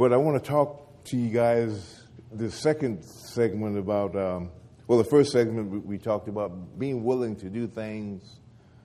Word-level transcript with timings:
But 0.00 0.14
I 0.14 0.16
want 0.16 0.42
to 0.42 0.50
talk 0.50 1.04
to 1.04 1.16
you 1.18 1.28
guys 1.28 2.04
the 2.32 2.50
second 2.50 3.04
segment 3.04 3.76
about, 3.76 4.16
um, 4.16 4.50
well, 4.86 4.96
the 4.96 5.04
first 5.04 5.30
segment 5.30 5.84
we, 5.84 5.98
talked 5.98 6.26
about 6.26 6.78
being 6.78 7.04
willing 7.04 7.36
to 7.36 7.50
do 7.50 7.66
things 7.66 8.38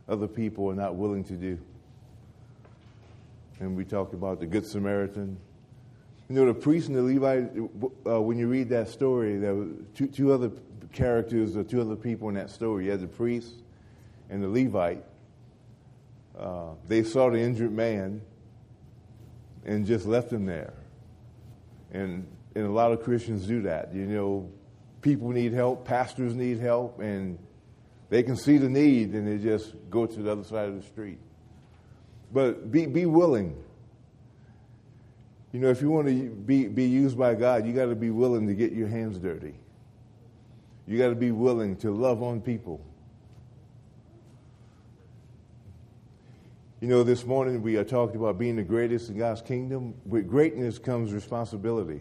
other 0.09 0.28
people 0.28 0.70
are 0.70 0.75
not 0.75 0.96
willing 0.96 1.23
to 1.23 1.38
do. 1.38 1.57
And 3.62 3.78
we 3.78 3.86
talked 3.86 4.14
about 4.14 4.41
the 4.41 4.46
Good 4.46 4.66
Samaritan. 4.66 5.38
You 6.28 6.36
know, 6.36 6.48
the 6.48 6.54
priest 6.54 6.89
and 6.89 6.98
the 6.98 7.02
Levite, 7.02 7.50
uh, 8.05 8.21
when 8.21 8.38
you 8.38 8.50
read 8.50 8.68
that 8.71 8.89
story, 8.89 9.38
there 9.38 9.55
were 9.55 9.70
two, 9.93 10.07
two 10.07 10.34
other 10.34 10.52
characters 10.91 11.55
or 11.55 11.63
two 11.63 11.79
other 11.79 11.95
people 11.95 12.27
in 12.27 12.36
that 12.36 12.50
story. 12.50 12.84
You 12.84 12.91
had 12.91 13.00
the 13.00 13.07
priest 13.07 13.54
and 14.29 14.43
the 14.43 14.50
Levite. 14.50 15.05
Uh, 16.38 16.71
they 16.89 17.04
saw 17.04 17.29
the 17.29 17.39
injured 17.39 17.71
man 17.71 18.20
and 19.63 19.86
just 19.86 20.05
left 20.05 20.34
him 20.34 20.45
there. 20.45 20.73
And, 21.95 22.27
and 22.55 22.66
a 22.66 22.72
lot 22.72 22.91
of 22.91 23.02
Christians 23.02 23.48
do 23.48 23.62
that. 23.63 23.94
You 23.94 24.05
know, 24.05 24.52
people 25.02 25.30
need 25.30 25.54
help, 25.54 25.85
pastors 25.85 26.35
need 26.35 26.59
help, 26.59 26.99
and 26.99 27.40
they 28.09 28.21
can 28.21 28.35
see 28.35 28.58
the 28.58 28.70
need 28.70 29.13
and 29.13 29.27
they 29.27 29.44
just 29.44 29.73
go 29.90 30.05
to 30.05 30.21
the 30.21 30.31
other 30.31 30.44
side 30.44 30.70
of 30.70 30.76
the 30.76 30.88
street. 30.88 31.20
But 32.34 32.71
be, 32.71 32.85
be 32.85 33.05
willing. 33.05 33.55
You 35.54 35.59
know, 35.62 35.70
if 35.70 35.81
you 35.81 35.90
want 35.90 36.08
to 36.08 36.30
be, 36.30 36.68
be 36.68 36.85
used 36.85 37.18
by 37.18 37.34
God, 37.35 37.66
you 37.66 37.73
got 37.73 37.85
to 37.85 37.96
be 37.96 38.09
willing 38.09 38.48
to 38.48 38.54
get 38.54 38.73
your 38.73 38.90
hands 38.90 39.18
dirty. 39.18 39.55
You 40.85 40.98
got 40.98 41.09
to 41.09 41.16
be 41.16 41.32
willing 41.32 41.77
to 41.77 41.91
love 41.91 42.21
on 42.21 42.41
people. 42.41 42.82
You 46.85 46.91
know, 46.91 47.02
this 47.02 47.25
morning 47.25 47.63
we 47.63 47.77
are 47.77 47.84
talking 47.84 48.17
about 48.17 48.38
being 48.38 48.57
the 48.57 48.62
greatest 48.62 49.09
in 49.09 49.17
God's 49.17 49.41
kingdom. 49.41 49.95
With 50.05 50.30
greatness 50.30 50.77
comes 50.77 51.13
responsibility. 51.13 51.99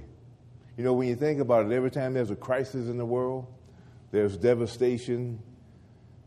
You 0.76 0.84
know, 0.84 0.92
when 0.92 1.08
you 1.08 1.16
think 1.16 1.40
about 1.40 1.64
it, 1.64 1.72
every 1.72 1.90
time 1.90 2.12
there's 2.12 2.30
a 2.30 2.36
crisis 2.36 2.90
in 2.90 2.98
the 2.98 3.06
world, 3.06 3.46
there's 4.10 4.36
devastation 4.36 5.38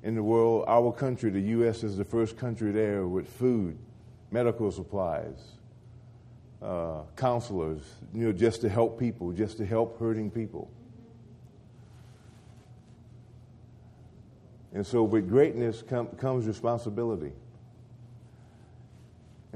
in 0.01 0.15
the 0.15 0.23
world. 0.23 0.65
Our 0.67 0.91
country, 0.91 1.29
the 1.29 1.39
U.S., 1.39 1.83
is 1.83 1.97
the 1.97 2.03
first 2.03 2.35
country 2.35 2.71
there 2.71 3.05
with 3.05 3.29
food, 3.29 3.77
medical 4.31 4.71
supplies, 4.71 5.37
uh, 6.59 7.01
counselors, 7.15 7.83
you 8.11 8.25
know, 8.25 8.31
just 8.31 8.61
to 8.61 8.69
help 8.69 8.99
people, 8.99 9.33
just 9.33 9.57
to 9.57 9.67
help 9.67 9.99
hurting 9.99 10.31
people. 10.31 10.67
And 14.73 14.83
so, 14.83 15.03
with 15.03 15.29
greatness 15.29 15.83
com- 15.87 16.07
comes 16.17 16.47
responsibility. 16.47 17.33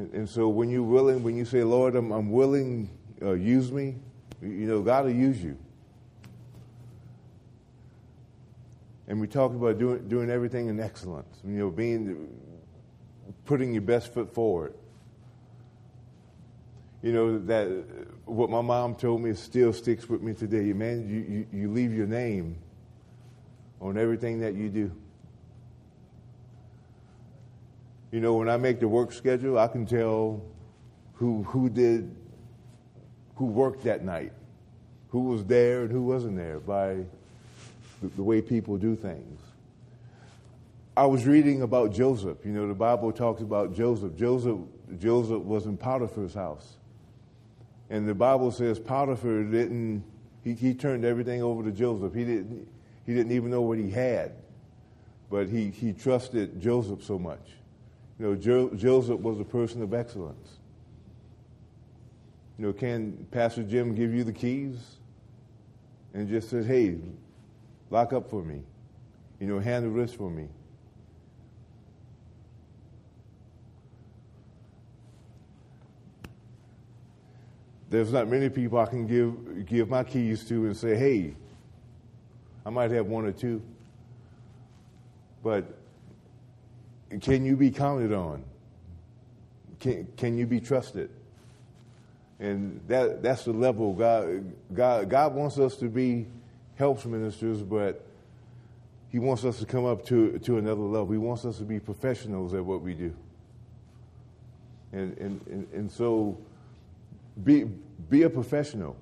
And, 0.01 0.13
and, 0.13 0.27
so, 0.29 0.49
when 0.49 0.71
you're 0.71 0.81
willing, 0.81 1.21
when 1.21 1.37
you 1.37 1.45
say, 1.45 1.63
Lord, 1.63 1.95
I'm, 1.95 2.11
I'm 2.11 2.31
willing, 2.31 2.89
uh, 3.21 3.33
use 3.33 3.71
me, 3.71 3.97
you 4.41 4.65
know, 4.65 4.81
God 4.81 5.05
will 5.05 5.11
use 5.11 5.43
you. 5.43 5.55
And 9.07 9.21
we 9.21 9.27
talk 9.27 9.51
about 9.51 9.77
doing, 9.77 10.07
doing 10.07 10.31
everything 10.31 10.69
in 10.69 10.79
excellence, 10.79 11.39
you 11.45 11.51
know, 11.51 11.69
being, 11.69 12.29
putting 13.45 13.73
your 13.73 13.83
best 13.83 14.11
foot 14.11 14.33
forward. 14.33 14.73
You 17.03 17.13
know, 17.13 17.37
that 17.45 17.67
what 18.25 18.49
my 18.49 18.61
mom 18.61 18.95
told 18.95 19.21
me 19.21 19.35
still 19.35 19.71
sticks 19.71 20.09
with 20.09 20.23
me 20.23 20.33
today. 20.33 20.73
Man, 20.73 21.07
you, 21.07 21.35
you, 21.35 21.47
you 21.61 21.71
leave 21.71 21.93
your 21.93 22.07
name 22.07 22.57
on 23.79 23.99
everything 23.99 24.39
that 24.39 24.55
you 24.55 24.69
do. 24.69 24.91
You 28.11 28.19
know, 28.19 28.33
when 28.35 28.49
I 28.49 28.57
make 28.57 28.79
the 28.79 28.87
work 28.89 29.13
schedule, 29.13 29.57
I 29.57 29.67
can 29.67 29.85
tell 29.85 30.41
who, 31.13 31.43
who 31.43 31.69
did, 31.69 32.13
who 33.35 33.45
worked 33.45 33.85
that 33.85 34.03
night, 34.03 34.33
who 35.09 35.21
was 35.21 35.45
there 35.45 35.83
and 35.83 35.91
who 35.91 36.01
wasn't 36.03 36.35
there 36.35 36.59
by 36.59 37.05
the, 38.01 38.07
the 38.15 38.23
way 38.23 38.41
people 38.41 38.77
do 38.77 38.95
things. 38.95 39.39
I 40.95 41.05
was 41.05 41.25
reading 41.25 41.61
about 41.61 41.93
Joseph. 41.93 42.39
You 42.43 42.51
know, 42.51 42.67
the 42.67 42.73
Bible 42.73 43.13
talks 43.13 43.41
about 43.41 43.73
Joseph. 43.73 44.17
Joseph, 44.17 44.59
Joseph 44.99 45.41
was 45.43 45.65
in 45.65 45.77
Potiphar's 45.77 46.33
house. 46.33 46.75
And 47.89 48.07
the 48.07 48.13
Bible 48.13 48.51
says 48.51 48.77
Potiphar 48.77 49.43
didn't, 49.43 50.03
he, 50.43 50.53
he 50.53 50.73
turned 50.73 51.05
everything 51.05 51.41
over 51.41 51.63
to 51.63 51.71
Joseph. 51.71 52.13
He 52.13 52.25
didn't, 52.25 52.67
he 53.05 53.13
didn't 53.13 53.31
even 53.31 53.51
know 53.51 53.61
what 53.61 53.77
he 53.77 53.89
had, 53.89 54.33
but 55.29 55.47
he, 55.47 55.69
he 55.69 55.93
trusted 55.93 56.61
Joseph 56.61 57.03
so 57.03 57.17
much. 57.17 57.39
You 58.21 58.27
know, 58.27 58.35
jo- 58.35 58.69
Joseph 58.75 59.19
was 59.19 59.39
a 59.39 59.43
person 59.43 59.81
of 59.81 59.95
excellence. 59.95 60.59
You 62.59 62.67
know, 62.67 62.71
can 62.71 63.25
Pastor 63.31 63.63
Jim 63.63 63.95
give 63.95 64.13
you 64.13 64.23
the 64.23 64.31
keys 64.31 64.77
and 66.13 66.29
just 66.29 66.51
said, 66.51 66.67
hey, 66.67 66.99
lock 67.89 68.13
up 68.13 68.29
for 68.29 68.43
me? 68.43 68.61
You 69.39 69.47
know, 69.47 69.57
handle 69.57 69.91
this 69.95 70.13
for 70.13 70.29
me. 70.29 70.47
There's 77.89 78.13
not 78.13 78.27
many 78.27 78.49
people 78.49 78.77
I 78.77 78.85
can 78.85 79.07
give 79.07 79.65
give 79.65 79.89
my 79.89 80.03
keys 80.03 80.47
to 80.49 80.67
and 80.67 80.77
say, 80.77 80.95
hey, 80.95 81.33
I 82.67 82.69
might 82.69 82.91
have 82.91 83.07
one 83.07 83.25
or 83.25 83.31
two. 83.31 83.63
But 85.43 85.80
can 87.19 87.43
you 87.43 87.57
be 87.57 87.71
counted 87.71 88.13
on? 88.13 88.43
Can, 89.79 90.07
can 90.15 90.37
you 90.37 90.45
be 90.45 90.59
trusted? 90.59 91.09
And 92.39 92.79
that, 92.87 93.21
that's 93.21 93.45
the 93.45 93.53
level 93.53 93.93
God, 93.93 94.51
God, 94.73 95.09
God 95.09 95.33
wants 95.33 95.57
us 95.59 95.75
to 95.77 95.89
be 95.89 96.27
helps 96.75 97.05
ministers, 97.05 97.61
but 97.61 98.03
He 99.09 99.19
wants 99.19 99.43
us 99.45 99.59
to 99.59 99.65
come 99.65 99.85
up 99.85 100.05
to, 100.07 100.39
to 100.39 100.57
another 100.57 100.81
level. 100.81 101.11
He 101.11 101.17
wants 101.17 101.45
us 101.45 101.57
to 101.57 101.63
be 101.63 101.79
professionals 101.79 102.53
at 102.53 102.63
what 102.63 102.81
we 102.81 102.93
do. 102.93 103.13
And, 104.91 105.17
and, 105.17 105.41
and, 105.47 105.67
and 105.73 105.91
so 105.91 106.37
be, 107.43 107.65
be 108.09 108.23
a 108.23 108.29
professional. 108.29 108.95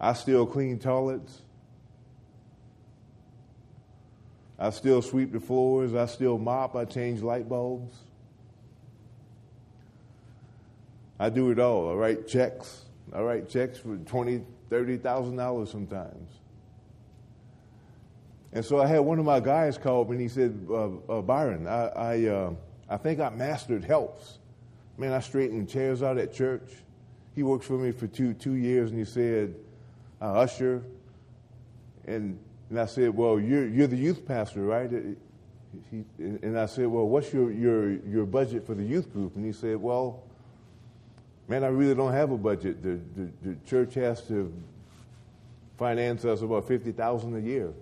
I 0.00 0.12
still 0.12 0.46
clean 0.46 0.78
toilets. 0.78 1.40
I 4.58 4.70
still 4.70 5.02
sweep 5.02 5.32
the 5.32 5.40
floors. 5.40 5.94
I 5.94 6.06
still 6.06 6.38
mop. 6.38 6.76
I 6.76 6.84
change 6.84 7.22
light 7.22 7.48
bulbs. 7.48 7.94
I 11.18 11.28
do 11.30 11.50
it 11.50 11.58
all. 11.58 11.90
I 11.90 11.94
write 11.94 12.26
checks. 12.26 12.82
I 13.12 13.20
write 13.22 13.48
checks 13.48 13.78
for 13.78 13.96
twenty, 13.98 14.42
thirty 14.70 14.96
thousand 14.96 15.36
dollars 15.36 15.70
sometimes. 15.70 16.30
And 18.52 18.64
so 18.64 18.80
I 18.80 18.86
had 18.86 19.00
one 19.00 19.18
of 19.18 19.24
my 19.24 19.40
guys 19.40 19.76
call 19.76 20.04
me 20.06 20.12
and 20.12 20.20
he 20.20 20.28
said, 20.28 20.66
uh, 20.70 20.88
uh, 21.08 21.20
"Byron, 21.20 21.66
I 21.66 21.86
I, 21.88 22.24
uh, 22.26 22.54
I 22.88 22.96
think 22.96 23.20
I 23.20 23.28
mastered 23.30 23.84
helps. 23.84 24.38
Man, 24.96 25.12
I 25.12 25.20
straightened 25.20 25.68
chairs 25.68 26.02
out 26.02 26.16
at 26.16 26.32
church. 26.32 26.72
He 27.34 27.42
worked 27.42 27.64
for 27.64 27.74
me 27.74 27.92
for 27.92 28.06
two 28.06 28.32
two 28.32 28.54
years, 28.54 28.90
and 28.90 28.98
he 28.98 29.04
said, 29.04 29.54
I 30.20 30.26
usher, 30.26 30.82
and 32.06 32.38
and 32.70 32.80
I 32.80 32.86
said, 32.86 33.16
Well, 33.16 33.38
you're, 33.38 33.68
you're 33.68 33.86
the 33.86 33.96
youth 33.96 34.26
pastor, 34.26 34.62
right? 34.62 34.90
He, 35.90 36.04
and 36.18 36.58
I 36.58 36.66
said, 36.66 36.88
Well, 36.88 37.06
what's 37.06 37.32
your, 37.32 37.52
your, 37.52 37.92
your 38.04 38.26
budget 38.26 38.66
for 38.66 38.74
the 38.74 38.84
youth 38.84 39.12
group? 39.12 39.36
And 39.36 39.44
he 39.44 39.52
said, 39.52 39.76
Well, 39.76 40.24
man, 41.48 41.62
I 41.64 41.68
really 41.68 41.94
don't 41.94 42.12
have 42.12 42.30
a 42.32 42.38
budget. 42.38 42.82
The, 42.82 43.00
the, 43.14 43.30
the 43.42 43.56
church 43.66 43.94
has 43.94 44.26
to 44.28 44.52
finance 45.78 46.24
us 46.24 46.42
about 46.42 46.66
50000 46.66 47.36
a 47.36 47.40
year. 47.40 47.72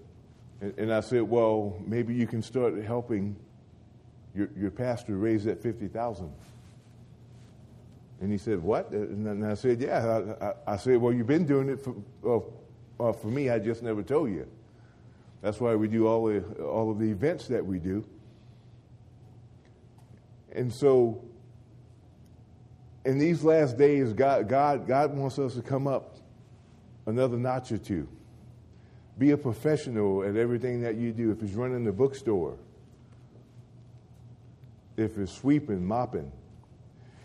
And, 0.60 0.74
and, 0.78 0.92
I 0.92 1.00
said, 1.00 1.22
Well, 1.22 1.78
maybe 1.86 2.14
you 2.14 2.26
can 2.26 2.42
start 2.42 2.76
helping 2.84 3.36
your, 4.34 4.48
your 4.56 4.70
pastor 4.70 5.16
raise 5.16 5.44
that 5.44 5.62
50000 5.62 6.30
And 8.20 8.32
he 8.32 8.36
said, 8.36 8.62
What? 8.62 8.90
And 8.90 9.46
I 9.46 9.54
said, 9.54 9.80
Yeah. 9.80 10.34
I, 10.40 10.46
I, 10.46 10.74
I 10.74 10.76
said, 10.76 11.00
Well, 11.00 11.12
you've 11.14 11.26
been 11.26 11.46
doing 11.46 11.70
it 11.70 11.80
for, 11.80 11.94
uh, 12.26 13.08
uh, 13.08 13.12
for 13.12 13.28
me, 13.28 13.48
I 13.48 13.58
just 13.58 13.82
never 13.82 14.02
told 14.02 14.28
you. 14.30 14.46
That's 15.44 15.60
why 15.60 15.74
we 15.74 15.88
do 15.88 16.06
all, 16.06 16.24
the, 16.24 16.40
all 16.64 16.90
of 16.90 16.98
the 16.98 17.04
events 17.04 17.48
that 17.48 17.66
we 17.66 17.78
do. 17.78 18.02
And 20.52 20.72
so, 20.72 21.22
in 23.04 23.18
these 23.18 23.44
last 23.44 23.76
days, 23.76 24.14
God, 24.14 24.48
God, 24.48 24.88
God 24.88 25.14
wants 25.14 25.38
us 25.38 25.52
to 25.56 25.60
come 25.60 25.86
up 25.86 26.16
another 27.04 27.36
notch 27.36 27.72
or 27.72 27.76
two. 27.76 28.08
Be 29.18 29.32
a 29.32 29.36
professional 29.36 30.24
at 30.24 30.34
everything 30.34 30.80
that 30.80 30.94
you 30.94 31.12
do. 31.12 31.30
If 31.30 31.42
it's 31.42 31.52
running 31.52 31.84
the 31.84 31.92
bookstore, 31.92 32.56
if 34.96 35.18
it's 35.18 35.30
sweeping, 35.30 35.84
mopping. 35.84 36.32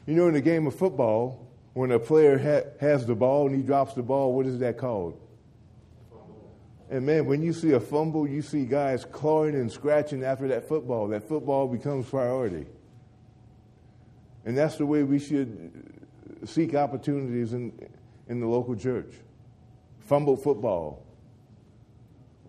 You 0.06 0.16
know, 0.16 0.28
in 0.28 0.34
the 0.34 0.42
game 0.42 0.68
of 0.68 0.76
football, 0.76 1.48
when 1.72 1.92
a 1.92 2.00
player 2.00 2.38
ha- 2.38 2.70
has 2.82 3.06
the 3.06 3.16
ball 3.16 3.48
and 3.48 3.56
he 3.56 3.62
drops 3.62 3.94
the 3.94 4.04
ball, 4.04 4.34
what 4.34 4.46
is 4.46 4.60
that 4.60 4.78
called? 4.78 5.18
And 6.90 7.06
man, 7.06 7.26
when 7.26 7.42
you 7.44 7.54
see 7.54 7.72
a 7.72 7.80
fumble, 7.80 8.28
you 8.28 8.42
see 8.42 8.66
guys 8.66 9.06
clawing 9.06 9.56
and 9.56 9.72
scratching 9.72 10.24
after 10.24 10.48
that 10.48 10.68
football. 10.68 11.08
That 11.08 11.28
football 11.28 11.68
becomes 11.68 12.10
priority. 12.10 12.66
And 14.46 14.58
that's 14.58 14.78
the 14.78 14.86
way 14.86 15.04
we 15.04 15.20
should 15.20 16.00
seek 16.46 16.74
opportunities 16.74 17.54
in, 17.54 17.72
in 18.28 18.40
the 18.40 18.48
local 18.48 18.76
church. 18.76 19.14
Fumble 20.00 20.36
football. 20.36 21.06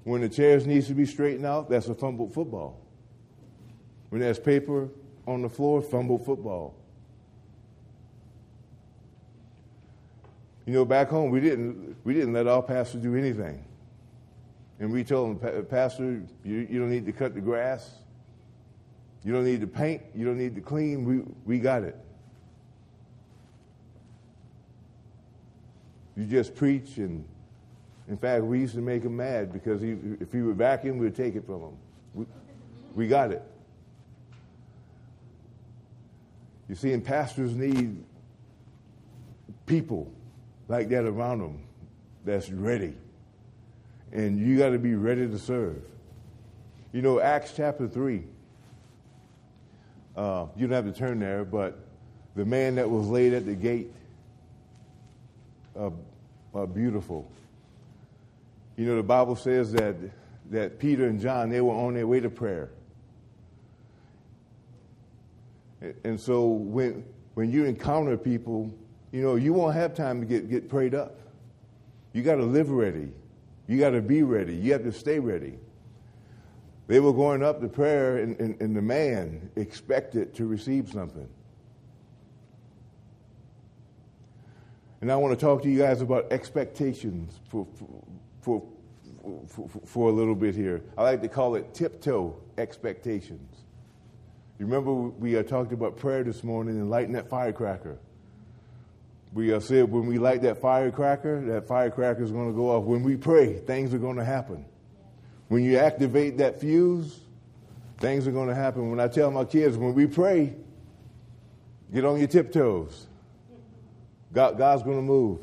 When 0.04 0.22
the 0.22 0.28
chairs 0.28 0.66
needs 0.66 0.86
to 0.88 0.94
be 0.94 1.04
straightened 1.04 1.44
out, 1.44 1.68
that's 1.68 1.88
a 1.88 1.94
fumbled 1.94 2.32
football. 2.32 2.80
When 4.08 4.22
there's 4.22 4.38
paper 4.38 4.88
on 5.26 5.42
the 5.42 5.48
floor, 5.48 5.82
fumbled 5.82 6.24
football. 6.24 6.74
You 10.66 10.72
know, 10.72 10.84
back 10.84 11.08
home 11.08 11.30
we 11.30 11.40
didn't 11.40 11.96
we 12.04 12.14
didn't 12.14 12.32
let 12.32 12.46
our 12.46 12.62
pastor 12.62 12.98
do 12.98 13.16
anything, 13.16 13.64
and 14.80 14.90
we 14.90 15.04
told 15.04 15.42
him, 15.42 15.66
Pastor, 15.66 16.22
you, 16.42 16.66
you 16.68 16.80
don't 16.80 16.90
need 16.90 17.04
to 17.06 17.12
cut 17.12 17.34
the 17.34 17.40
grass, 17.40 17.88
you 19.22 19.32
don't 19.32 19.44
need 19.44 19.60
to 19.60 19.66
paint, 19.66 20.02
you 20.14 20.24
don't 20.24 20.38
need 20.38 20.54
to 20.54 20.62
clean. 20.62 21.04
We 21.04 21.22
we 21.44 21.58
got 21.60 21.82
it. 21.84 21.96
You 26.16 26.24
just 26.24 26.56
preach, 26.56 26.96
and 26.96 27.24
in 28.08 28.16
fact, 28.16 28.42
we 28.42 28.58
used 28.58 28.74
to 28.74 28.80
make 28.80 29.02
him 29.02 29.16
mad 29.16 29.52
because 29.52 29.80
he, 29.80 29.96
if 30.18 30.32
he 30.32 30.40
would 30.40 30.56
vacuum, 30.56 30.98
we'd 30.98 31.14
take 31.14 31.36
it 31.36 31.44
from 31.46 31.60
him. 31.60 31.76
We, 32.14 32.26
we 32.94 33.08
got 33.08 33.30
it. 33.30 33.42
You 36.68 36.74
see, 36.74 36.92
and 36.92 37.04
pastors 37.04 37.54
need 37.54 38.02
people 39.66 40.10
like 40.68 40.88
that 40.88 41.04
around 41.04 41.40
them 41.40 41.62
that's 42.24 42.50
ready. 42.50 42.94
And 44.12 44.38
you 44.38 44.58
got 44.58 44.70
to 44.70 44.78
be 44.78 44.94
ready 44.94 45.26
to 45.28 45.38
serve. 45.38 45.82
You 46.92 47.02
know, 47.02 47.20
Acts 47.20 47.52
chapter 47.56 47.86
3, 47.86 48.24
uh, 50.16 50.46
you 50.56 50.66
don't 50.66 50.84
have 50.84 50.92
to 50.92 50.98
turn 50.98 51.20
there, 51.20 51.44
but 51.44 51.78
the 52.34 52.44
man 52.44 52.74
that 52.76 52.90
was 52.90 53.06
laid 53.06 53.32
at 53.32 53.46
the 53.46 53.54
gate, 53.54 53.92
uh, 55.78 55.90
uh, 56.54 56.66
beautiful. 56.66 57.30
You 58.76 58.86
know, 58.86 58.96
the 58.96 59.02
Bible 59.02 59.36
says 59.36 59.72
that, 59.72 59.94
that 60.50 60.78
Peter 60.78 61.06
and 61.06 61.20
John, 61.20 61.48
they 61.48 61.60
were 61.60 61.74
on 61.74 61.94
their 61.94 62.06
way 62.06 62.18
to 62.20 62.30
prayer. 62.30 62.70
And 66.04 66.18
so 66.20 66.46
when, 66.46 67.04
when 67.34 67.50
you 67.50 67.64
encounter 67.64 68.16
people, 68.16 68.72
you 69.12 69.22
know, 69.22 69.36
you 69.36 69.52
won't 69.52 69.74
have 69.74 69.94
time 69.94 70.20
to 70.20 70.26
get, 70.26 70.50
get 70.50 70.68
prayed 70.68 70.94
up. 70.94 71.18
You 72.12 72.22
got 72.22 72.36
to 72.36 72.44
live 72.44 72.70
ready. 72.70 73.08
You 73.70 73.78
got 73.78 73.90
to 73.90 74.02
be 74.02 74.24
ready. 74.24 74.56
You 74.56 74.72
have 74.72 74.82
to 74.82 74.90
stay 74.90 75.20
ready. 75.20 75.54
They 76.88 76.98
were 76.98 77.12
going 77.12 77.44
up 77.44 77.60
to 77.60 77.68
prayer, 77.68 78.16
and, 78.16 78.36
and, 78.40 78.60
and 78.60 78.74
the 78.74 78.82
man 78.82 79.48
expected 79.54 80.34
to 80.34 80.46
receive 80.46 80.90
something. 80.90 81.28
And 85.00 85.12
I 85.12 85.14
want 85.14 85.38
to 85.38 85.46
talk 85.46 85.62
to 85.62 85.70
you 85.70 85.78
guys 85.78 86.00
about 86.00 86.32
expectations 86.32 87.38
for, 87.48 87.64
for, 88.40 88.64
for, 89.46 89.46
for, 89.46 89.68
for 89.86 90.08
a 90.08 90.12
little 90.12 90.34
bit 90.34 90.56
here. 90.56 90.82
I 90.98 91.04
like 91.04 91.22
to 91.22 91.28
call 91.28 91.54
it 91.54 91.72
tiptoe 91.72 92.34
expectations. 92.58 93.58
You 94.58 94.66
remember 94.66 94.92
we 94.92 95.38
uh, 95.38 95.44
talked 95.44 95.72
about 95.72 95.96
prayer 95.96 96.24
this 96.24 96.42
morning 96.42 96.74
and 96.80 96.90
lighting 96.90 97.12
that 97.12 97.28
firecracker. 97.28 98.00
We 99.32 99.58
said 99.60 99.90
when 99.90 100.06
we 100.06 100.18
light 100.18 100.42
that 100.42 100.60
firecracker, 100.60 101.40
that 101.46 101.68
firecracker 101.68 102.22
is 102.22 102.32
going 102.32 102.50
to 102.50 102.56
go 102.56 102.70
off. 102.70 102.84
When 102.84 103.02
we 103.02 103.16
pray, 103.16 103.58
things 103.58 103.94
are 103.94 103.98
going 103.98 104.16
to 104.16 104.24
happen. 104.24 104.64
When 105.48 105.64
you 105.64 105.78
activate 105.78 106.38
that 106.38 106.60
fuse, 106.60 107.20
things 107.98 108.26
are 108.26 108.32
going 108.32 108.48
to 108.48 108.54
happen. 108.54 108.90
When 108.90 108.98
I 108.98 109.08
tell 109.08 109.30
my 109.30 109.44
kids, 109.44 109.76
when 109.76 109.94
we 109.94 110.06
pray, 110.06 110.54
get 111.92 112.04
on 112.04 112.18
your 112.18 112.28
tiptoes. 112.28 113.06
God, 114.32 114.58
God's 114.58 114.82
going 114.82 114.96
to 114.98 115.02
move. 115.02 115.40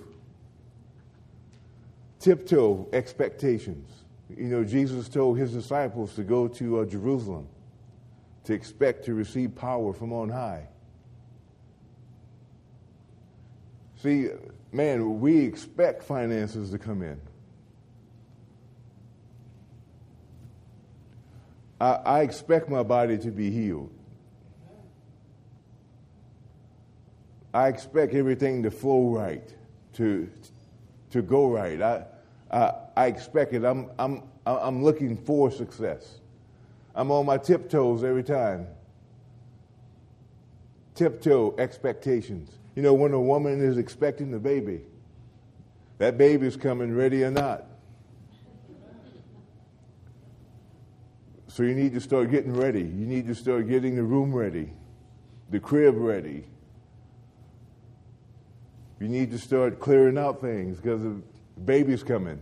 Tiptoe 2.19 2.87
expectations. 2.93 3.89
You 4.29 4.45
know, 4.45 4.63
Jesus 4.63 5.07
told 5.07 5.37
his 5.37 5.53
disciples 5.53 6.13
to 6.15 6.23
go 6.23 6.47
to 6.49 6.79
uh, 6.79 6.85
Jerusalem 6.85 7.47
to 8.43 8.53
expect 8.53 9.05
to 9.05 9.13
receive 9.13 9.55
power 9.55 9.93
from 9.93 10.13
on 10.13 10.29
high. 10.29 10.67
See, 14.07 14.29
man, 14.71 15.19
we 15.19 15.39
expect 15.39 16.01
finances 16.01 16.71
to 16.71 16.79
come 16.79 17.01
in. 17.01 17.19
I, 21.81 21.91
I 21.91 22.21
expect 22.21 22.69
my 22.69 22.83
body 22.83 23.17
to 23.17 23.31
be 23.31 23.51
healed. 23.51 23.91
I 27.53 27.67
expect 27.67 28.13
everything 28.13 28.63
to 28.63 28.71
flow 28.71 29.09
right, 29.09 29.53
to, 29.95 30.29
to 31.09 31.21
go 31.21 31.49
right. 31.49 31.81
I, 31.81 32.05
I, 32.49 32.73
I 32.95 33.07
expect 33.07 33.51
it. 33.51 33.65
I'm, 33.65 33.89
I'm, 33.99 34.23
I'm 34.45 34.85
looking 34.85 35.17
for 35.17 35.51
success. 35.51 36.19
I'm 36.95 37.11
on 37.11 37.25
my 37.25 37.37
tiptoes 37.37 38.05
every 38.05 38.23
time. 38.23 38.67
Tiptoe 40.95 41.55
expectations. 41.57 42.57
You 42.77 42.83
know, 42.83 42.93
when 42.93 43.11
a 43.11 43.19
woman 43.19 43.59
is 43.59 43.79
expecting 43.79 44.29
the 44.29 44.37
baby, 44.37 44.81
that 45.97 46.15
baby's 46.15 46.55
coming 46.55 46.95
ready 46.95 47.23
or 47.23 47.31
not. 47.31 47.65
So 51.47 51.63
you 51.63 51.73
need 51.73 51.95
to 51.95 51.99
start 51.99 52.29
getting 52.29 52.53
ready. 52.55 52.81
You 52.81 53.07
need 53.07 53.25
to 53.25 53.33
start 53.33 53.67
getting 53.67 53.95
the 53.95 54.03
room 54.03 54.31
ready, 54.31 54.73
the 55.49 55.59
crib 55.59 55.95
ready. 55.97 56.45
You 58.99 59.07
need 59.07 59.31
to 59.31 59.39
start 59.39 59.79
clearing 59.79 60.19
out 60.19 60.39
things 60.39 60.77
because 60.77 61.01
the 61.01 61.19
baby's 61.65 62.03
coming. 62.03 62.39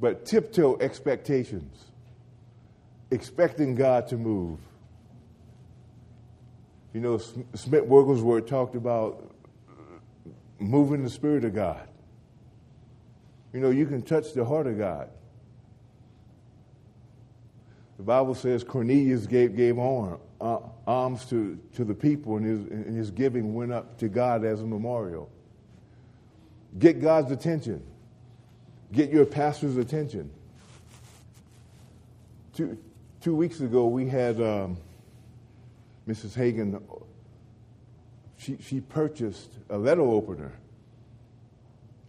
But 0.00 0.26
tiptoe 0.26 0.78
expectations 0.80 1.84
expecting 3.12 3.76
God 3.76 4.08
to 4.08 4.16
move. 4.16 4.58
You 6.92 7.00
know, 7.00 7.18
Smith 7.18 7.84
Wigglesworth 7.84 8.46
talked 8.46 8.74
about 8.74 9.34
moving 10.58 11.02
the 11.02 11.10
Spirit 11.10 11.44
of 11.44 11.54
God. 11.54 11.88
You 13.52 13.60
know, 13.60 13.70
you 13.70 13.86
can 13.86 14.02
touch 14.02 14.32
the 14.32 14.44
heart 14.44 14.66
of 14.66 14.78
God. 14.78 15.10
The 17.96 18.02
Bible 18.02 18.34
says 18.34 18.64
Cornelius 18.64 19.26
gave, 19.26 19.56
gave 19.56 19.78
alms 19.78 21.24
to, 21.26 21.58
to 21.74 21.84
the 21.84 21.94
people, 21.94 22.36
and 22.36 22.44
his, 22.46 22.60
and 22.66 22.96
his 22.96 23.10
giving 23.10 23.54
went 23.54 23.72
up 23.72 23.98
to 23.98 24.08
God 24.08 24.44
as 24.44 24.60
a 24.60 24.66
memorial. 24.66 25.30
Get 26.78 27.00
God's 27.00 27.30
attention, 27.30 27.82
get 28.92 29.10
your 29.10 29.26
pastor's 29.26 29.76
attention. 29.76 30.30
Two, 32.54 32.78
two 33.20 33.34
weeks 33.36 33.60
ago, 33.60 33.86
we 33.86 34.08
had 34.08 34.40
um, 34.40 34.76
Mrs. 36.08 36.36
Hagin. 36.36 36.80
She, 38.36 38.58
she 38.60 38.80
purchased 38.80 39.50
a 39.70 39.78
letter 39.78 40.02
opener. 40.02 40.52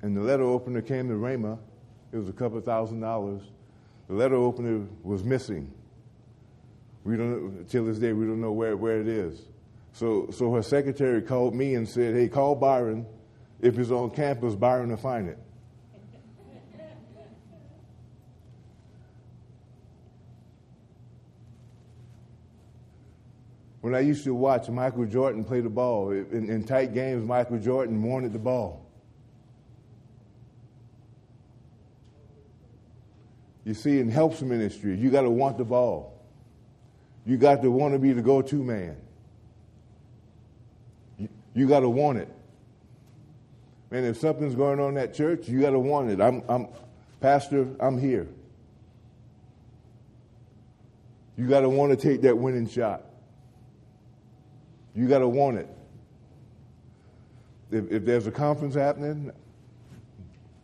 And 0.01 0.17
the 0.17 0.21
letter 0.21 0.43
opener 0.43 0.81
came 0.81 1.07
to 1.09 1.15
Rhema. 1.15 1.57
It 2.11 2.17
was 2.17 2.27
a 2.27 2.33
couple 2.33 2.59
thousand 2.61 3.01
dollars. 3.01 3.41
The 4.07 4.15
letter 4.15 4.35
opener 4.35 4.85
was 5.03 5.23
missing. 5.23 5.71
We 7.03 7.17
don't, 7.17 7.57
until 7.59 7.85
this 7.85 7.99
day, 7.99 8.13
we 8.13 8.25
don't 8.25 8.41
know 8.41 8.51
where, 8.51 8.75
where 8.75 8.99
it 8.99 9.07
is. 9.07 9.41
So, 9.93 10.29
so 10.31 10.51
her 10.53 10.63
secretary 10.63 11.21
called 11.21 11.53
me 11.53 11.75
and 11.75 11.87
said, 11.87 12.15
hey, 12.15 12.27
call 12.27 12.55
Byron. 12.55 13.05
If 13.61 13.77
it's 13.77 13.91
on 13.91 14.09
campus, 14.09 14.55
Byron 14.55 14.89
will 14.89 14.97
find 14.97 15.29
it. 15.29 15.37
When 23.83 23.93
I 23.93 23.99
used 23.99 24.23
to 24.23 24.33
watch 24.33 24.69
Michael 24.69 25.05
Jordan 25.05 25.43
play 25.43 25.59
the 25.59 25.69
ball, 25.69 26.11
in, 26.11 26.49
in 26.49 26.63
tight 26.63 26.93
games, 26.93 27.27
Michael 27.27 27.59
Jordan 27.59 28.01
wanted 28.01 28.31
the 28.31 28.39
ball. 28.39 28.89
You 33.65 33.73
see, 33.73 33.99
in 33.99 34.07
helps 34.07 34.41
ministry, 34.41 34.95
you 34.95 35.09
got 35.09 35.23
to 35.23 35.29
want 35.29 35.57
the 35.57 35.65
ball. 35.65 36.17
You 37.25 37.35
got 37.35 37.61
to 37.61 37.69
want 37.69 37.93
to 37.93 37.99
be 37.99 38.13
the 38.13 38.21
go 38.21 38.41
to 38.41 38.55
man. 38.55 38.95
You, 41.17 41.27
you 41.53 41.67
got 41.67 41.81
to 41.81 41.89
want 41.89 42.19
it. 42.19 42.29
Man, 43.91 44.05
if 44.05 44.15
something's 44.15 44.55
going 44.55 44.79
on 44.79 44.89
in 44.89 44.95
that 44.95 45.13
church, 45.13 45.49
you 45.49 45.59
got 45.59 45.71
to 45.71 45.79
want 45.79 46.09
it. 46.09 46.21
I'm, 46.21 46.41
I'm, 46.47 46.69
Pastor, 47.19 47.67
I'm 47.81 47.97
here. 47.97 48.29
You 51.35 51.49
got 51.49 51.61
to 51.61 51.69
want 51.69 51.91
to 51.91 51.97
take 51.97 52.21
that 52.21 52.37
winning 52.37 52.69
shot. 52.69 53.07
You 54.95 55.07
got 55.07 55.19
to 55.19 55.27
want 55.27 55.57
it. 55.57 55.69
If, 57.71 57.91
if 57.91 58.05
there's 58.05 58.27
a 58.27 58.31
conference 58.31 58.75
happening, 58.75 59.31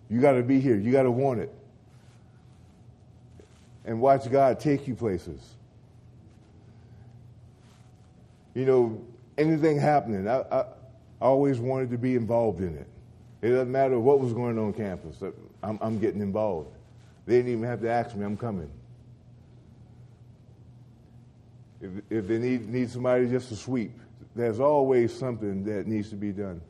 you 0.10 0.22
got 0.22 0.34
to 0.34 0.44
be 0.44 0.60
here. 0.60 0.76
You 0.76 0.92
got 0.92 1.04
to 1.04 1.12
want 1.12 1.40
it. 1.40 1.54
And 3.86 4.00
watch 4.00 4.30
God 4.30 4.60
take 4.60 4.88
you 4.88 4.96
places. 4.96 5.56
You 8.54 8.66
know, 8.66 9.02
anything 9.38 9.80
happening. 9.80 10.28
I, 10.28 10.42
I, 10.52 10.60
I 10.60 10.66
always 11.26 11.60
wanted 11.60 11.90
to 11.92 11.98
be 11.98 12.16
involved 12.16 12.62
in 12.62 12.76
it. 12.76 12.88
It 13.42 13.50
doesn't 13.50 13.72
matter 13.72 14.00
what 14.00 14.20
was 14.20 14.34
going 14.34 14.60
on 14.60 14.74
campus, 14.74 15.24
I'm, 15.64 15.80
I'm 15.82 16.00
getting 16.00 16.22
involved. 16.22 16.76
They 17.26 17.38
didn't 17.38 17.52
even 17.52 17.64
have 17.64 17.82
to 17.82 17.90
ask 17.90 18.16
me, 18.16 18.26
I'm 18.26 18.38
coming. 18.38 18.70
If, 21.82 21.92
if 22.10 22.28
they 22.28 22.38
need, 22.38 22.68
need 22.68 22.90
somebody 22.90 23.28
just 23.30 23.50
to 23.50 23.56
sweep, 23.56 23.92
there's 24.40 24.60
always 24.60 25.14
something 25.14 25.64
that 25.66 25.88
needs 25.88 26.10
to 26.10 26.16
be 26.16 26.32
done. 26.32 26.62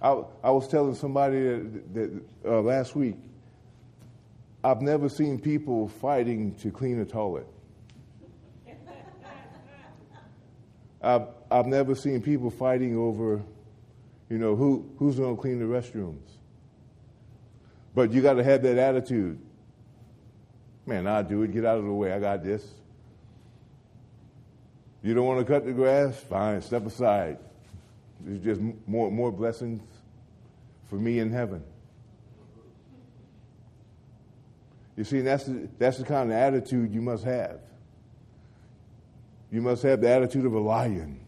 I, 0.00 0.22
I 0.42 0.50
was 0.50 0.68
telling 0.68 0.94
somebody 0.94 1.40
that, 1.40 1.94
that 1.94 2.22
uh, 2.44 2.60
last 2.60 2.94
week, 2.94 3.16
I've 4.62 4.80
never 4.82 5.08
seen 5.08 5.38
people 5.38 5.88
fighting 5.88 6.54
to 6.56 6.70
clean 6.70 7.00
a 7.00 7.04
toilet. 7.04 7.46
I've, 11.02 11.28
I've 11.50 11.66
never 11.66 11.94
seen 11.94 12.20
people 12.22 12.50
fighting 12.50 12.96
over, 12.96 13.42
you 14.28 14.38
know, 14.38 14.56
who, 14.56 14.90
who's 14.98 15.16
going 15.16 15.36
to 15.36 15.40
clean 15.40 15.58
the 15.58 15.64
restrooms. 15.64 16.38
But 17.94 18.12
you 18.12 18.22
got 18.22 18.34
to 18.34 18.44
have 18.44 18.62
that 18.62 18.78
attitude. 18.78 19.38
Man, 20.86 21.06
I'll 21.06 21.24
do 21.24 21.42
it. 21.42 21.52
Get 21.52 21.64
out 21.64 21.78
of 21.78 21.84
the 21.84 21.92
way. 21.92 22.12
I 22.12 22.20
got 22.20 22.44
this. 22.44 22.64
You 25.08 25.14
don't 25.14 25.24
want 25.24 25.38
to 25.38 25.50
cut 25.50 25.64
the 25.64 25.72
grass? 25.72 26.18
Fine, 26.18 26.60
step 26.60 26.84
aside. 26.84 27.38
There's 28.20 28.44
just 28.44 28.60
more, 28.86 29.10
more 29.10 29.32
blessings 29.32 29.80
for 30.90 30.96
me 30.96 31.20
in 31.20 31.32
heaven. 31.32 31.64
You 34.98 35.04
see, 35.04 35.22
that's 35.22 35.44
the, 35.44 35.66
that's 35.78 35.96
the 35.96 36.04
kind 36.04 36.30
of 36.30 36.36
attitude 36.36 36.92
you 36.92 37.00
must 37.00 37.24
have. 37.24 37.58
You 39.50 39.62
must 39.62 39.82
have 39.84 40.02
the 40.02 40.10
attitude 40.10 40.44
of 40.44 40.52
a 40.52 40.58
lion. 40.58 41.18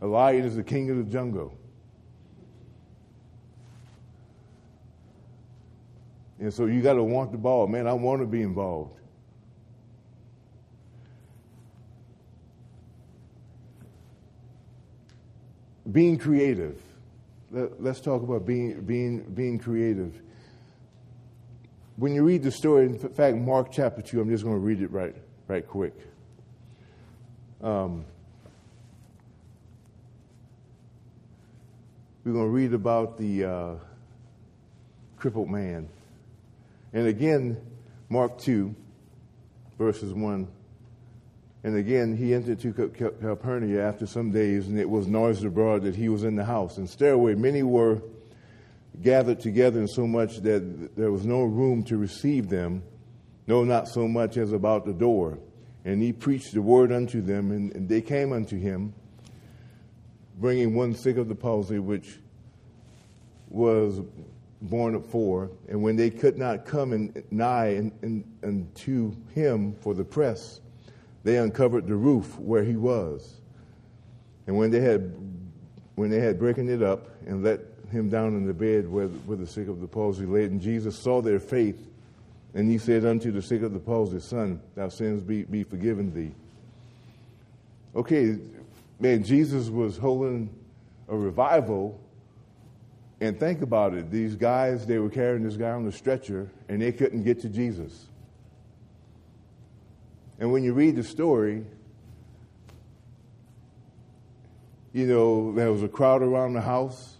A 0.00 0.06
lion 0.06 0.46
is 0.46 0.56
the 0.56 0.64
king 0.64 0.88
of 0.90 0.96
the 0.96 1.04
jungle. 1.04 1.54
And 6.38 6.54
so 6.54 6.64
you 6.64 6.80
got 6.80 6.94
to 6.94 7.04
want 7.04 7.32
the 7.32 7.38
ball. 7.38 7.66
Man, 7.66 7.86
I 7.86 7.92
want 7.92 8.22
to 8.22 8.26
be 8.26 8.40
involved. 8.40 8.98
Being 15.90 16.18
creative. 16.18 16.80
Let's 17.50 18.00
talk 18.00 18.22
about 18.22 18.44
being, 18.44 18.80
being, 18.80 19.22
being 19.22 19.58
creative. 19.58 20.20
When 21.96 22.14
you 22.14 22.24
read 22.24 22.42
the 22.42 22.50
story, 22.50 22.86
in 22.86 22.98
fact, 22.98 23.36
Mark 23.36 23.72
chapter 23.72 24.02
2, 24.02 24.20
I'm 24.20 24.28
just 24.28 24.44
going 24.44 24.56
to 24.56 24.60
read 24.60 24.82
it 24.82 24.90
right, 24.90 25.14
right 25.48 25.66
quick. 25.66 25.94
Um, 27.62 28.04
we're 32.24 32.32
going 32.32 32.44
to 32.44 32.50
read 32.50 32.74
about 32.74 33.16
the 33.16 33.44
uh, 33.44 33.74
crippled 35.16 35.48
man. 35.48 35.88
And 36.92 37.06
again, 37.06 37.56
Mark 38.08 38.38
2, 38.38 38.74
verses 39.78 40.12
1. 40.12 40.48
And 41.66 41.76
again, 41.76 42.16
he 42.16 42.32
entered 42.32 42.60
to 42.60 42.72
Capernaum 42.72 43.80
after 43.80 44.06
some 44.06 44.30
days, 44.30 44.68
and 44.68 44.78
it 44.78 44.88
was 44.88 45.08
noised 45.08 45.44
abroad 45.44 45.82
that 45.82 45.96
he 45.96 46.08
was 46.08 46.22
in 46.22 46.36
the 46.36 46.44
house. 46.44 46.76
And 46.76 46.88
stairway, 46.88 47.34
many 47.34 47.64
were 47.64 48.00
gathered 49.02 49.40
together 49.40 49.80
in 49.80 49.88
so 49.88 50.06
much 50.06 50.36
that 50.42 50.94
there 50.94 51.10
was 51.10 51.26
no 51.26 51.42
room 51.42 51.82
to 51.86 51.96
receive 51.96 52.48
them, 52.48 52.84
no, 53.48 53.64
not 53.64 53.88
so 53.88 54.06
much 54.06 54.36
as 54.36 54.52
about 54.52 54.86
the 54.86 54.92
door. 54.92 55.40
And 55.84 56.00
he 56.00 56.12
preached 56.12 56.54
the 56.54 56.62
word 56.62 56.92
unto 56.92 57.20
them, 57.20 57.50
and, 57.50 57.74
and 57.74 57.88
they 57.88 58.00
came 58.00 58.32
unto 58.32 58.56
him, 58.56 58.94
bringing 60.38 60.72
one 60.72 60.94
sick 60.94 61.16
of 61.16 61.26
the 61.26 61.34
palsy, 61.34 61.80
which 61.80 62.20
was 63.48 64.02
borne 64.62 64.94
of 64.94 65.04
four. 65.06 65.50
And 65.68 65.82
when 65.82 65.96
they 65.96 66.10
could 66.10 66.38
not 66.38 66.64
come 66.64 66.92
in, 66.92 67.24
nigh 67.32 67.70
in, 67.70 67.92
in, 68.02 68.24
unto 68.44 69.16
him 69.34 69.74
for 69.80 69.92
the 69.92 70.04
press, 70.04 70.60
they 71.26 71.38
uncovered 71.38 71.88
the 71.88 71.96
roof 71.96 72.38
where 72.38 72.62
he 72.62 72.76
was. 72.76 73.40
And 74.46 74.56
when 74.56 74.70
they 74.70 74.80
had 74.80 75.12
when 75.96 76.08
they 76.08 76.20
had 76.20 76.38
broken 76.38 76.68
it 76.68 76.84
up 76.84 77.08
and 77.26 77.42
let 77.42 77.60
him 77.90 78.08
down 78.08 78.36
in 78.36 78.46
the 78.46 78.54
bed 78.54 78.88
where, 78.88 79.08
where 79.08 79.36
the 79.36 79.46
sick 79.46 79.66
of 79.66 79.80
the 79.80 79.88
palsy 79.88 80.24
lay, 80.24 80.44
and 80.44 80.60
Jesus 80.60 80.96
saw 80.96 81.20
their 81.20 81.40
faith, 81.40 81.88
and 82.54 82.70
he 82.70 82.78
said 82.78 83.04
unto 83.04 83.32
the 83.32 83.42
sick 83.42 83.62
of 83.62 83.72
the 83.72 83.80
palsy, 83.80 84.20
Son, 84.20 84.60
thy 84.76 84.88
sins 84.88 85.20
be, 85.20 85.42
be 85.42 85.64
forgiven 85.64 86.14
thee. 86.14 86.32
Okay, 87.96 88.38
man, 89.00 89.24
Jesus 89.24 89.68
was 89.68 89.96
holding 89.96 90.48
a 91.08 91.16
revival 91.16 91.98
and 93.20 93.40
think 93.40 93.62
about 93.62 93.94
it. 93.94 94.12
These 94.12 94.36
guys, 94.36 94.86
they 94.86 94.98
were 94.98 95.10
carrying 95.10 95.42
this 95.42 95.56
guy 95.56 95.70
on 95.70 95.84
the 95.84 95.92
stretcher 95.92 96.50
and 96.68 96.82
they 96.82 96.92
couldn't 96.92 97.24
get 97.24 97.40
to 97.40 97.48
Jesus. 97.48 98.06
And 100.38 100.52
when 100.52 100.62
you 100.62 100.74
read 100.74 100.96
the 100.96 101.02
story, 101.02 101.64
you 104.92 105.06
know, 105.06 105.52
there 105.52 105.70
was 105.72 105.82
a 105.82 105.88
crowd 105.88 106.22
around 106.22 106.54
the 106.54 106.60
house. 106.60 107.14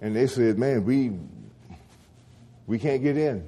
And 0.00 0.14
they 0.14 0.26
said, 0.26 0.58
man, 0.58 0.84
we, 0.84 1.12
we 2.66 2.78
can't 2.78 3.02
get 3.02 3.16
in. 3.16 3.46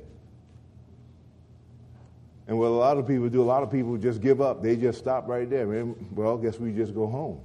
And 2.49 2.59
what 2.59 2.69
a 2.69 2.69
lot 2.69 2.97
of 2.97 3.07
people 3.07 3.29
do, 3.29 3.43
a 3.43 3.45
lot 3.45 3.63
of 3.63 3.71
people 3.71 3.97
just 3.97 4.21
give 4.21 4.41
up. 4.41 4.63
They 4.63 4.77
just 4.77 4.99
stop 4.99 5.27
right 5.27 5.49
there. 5.49 5.67
Man, 5.67 5.95
well, 6.13 6.39
I 6.39 6.43
guess 6.43 6.59
we 6.59 6.73
just 6.73 6.95
go 6.95 7.07
home. 7.07 7.41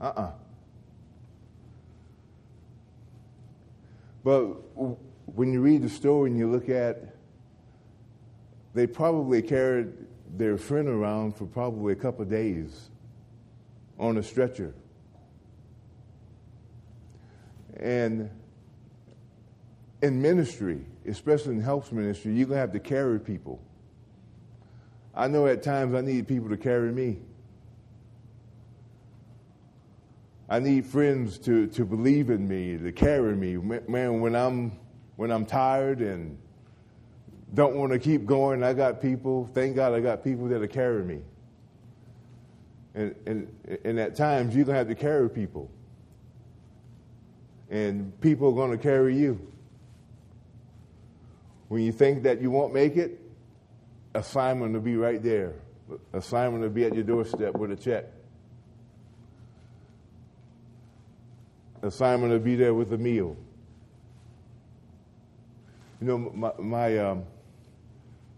Uh 0.00 0.04
uh-uh. 0.04 0.22
uh 0.22 0.30
But 4.22 4.44
when 5.34 5.52
you 5.52 5.62
read 5.62 5.82
the 5.82 5.88
story 5.88 6.30
and 6.30 6.38
you 6.38 6.50
look 6.50 6.68
at, 6.68 7.09
they 8.74 8.86
probably 8.86 9.42
carried 9.42 9.92
their 10.36 10.56
friend 10.56 10.88
around 10.88 11.36
for 11.36 11.46
probably 11.46 11.92
a 11.92 11.96
couple 11.96 12.24
days 12.24 12.90
on 13.98 14.16
a 14.16 14.22
stretcher. 14.22 14.74
And 17.76 18.30
in 20.02 20.22
ministry, 20.22 20.84
especially 21.06 21.54
in 21.54 21.60
helps 21.60 21.92
ministry, 21.92 22.32
you're 22.32 22.46
going 22.46 22.56
to 22.56 22.60
have 22.60 22.72
to 22.72 22.80
carry 22.80 23.18
people. 23.18 23.60
I 25.14 25.26
know 25.28 25.46
at 25.46 25.62
times 25.62 25.94
I 25.94 26.00
need 26.00 26.28
people 26.28 26.48
to 26.50 26.56
carry 26.56 26.92
me. 26.92 27.18
I 30.48 30.58
need 30.58 30.86
friends 30.86 31.38
to, 31.40 31.66
to 31.68 31.84
believe 31.84 32.30
in 32.30 32.48
me, 32.48 32.76
to 32.78 32.92
carry 32.92 33.36
me. 33.36 33.56
Man, 33.56 34.20
when 34.20 34.34
I'm, 34.34 34.72
when 35.16 35.30
I'm 35.30 35.46
tired 35.46 36.00
and 36.00 36.38
don't 37.54 37.74
want 37.74 37.92
to 37.92 37.98
keep 37.98 38.26
going, 38.26 38.62
I 38.62 38.72
got 38.72 39.00
people, 39.00 39.48
thank 39.54 39.76
God 39.76 39.92
I 39.92 40.00
got 40.00 40.22
people 40.22 40.48
that'll 40.48 40.66
carry 40.68 41.02
me. 41.02 41.20
And, 42.94 43.14
and, 43.26 43.78
and 43.84 43.98
at 43.98 44.16
times, 44.16 44.54
you're 44.54 44.64
going 44.64 44.74
to 44.74 44.78
have 44.78 44.88
to 44.88 44.94
carry 44.94 45.28
people. 45.30 45.70
And 47.70 48.18
people 48.20 48.48
are 48.48 48.54
going 48.54 48.76
to 48.76 48.82
carry 48.82 49.16
you. 49.16 49.40
When 51.68 51.82
you 51.82 51.92
think 51.92 52.24
that 52.24 52.40
you 52.40 52.50
won't 52.50 52.74
make 52.74 52.96
it, 52.96 53.20
assignment 54.14 54.72
will 54.72 54.80
be 54.80 54.96
right 54.96 55.22
there. 55.22 55.54
Assignment 56.12 56.62
will 56.62 56.70
be 56.70 56.84
at 56.84 56.94
your 56.94 57.04
doorstep 57.04 57.54
with 57.54 57.70
a 57.70 57.76
check. 57.76 58.06
assignment 61.82 62.32
will 62.32 62.38
be 62.38 62.56
there 62.56 62.74
with 62.74 62.92
a 62.92 62.98
meal. 62.98 63.36
You 66.00 66.06
know, 66.06 66.18
my 66.18 66.52
my, 66.58 66.98
um, 66.98 67.24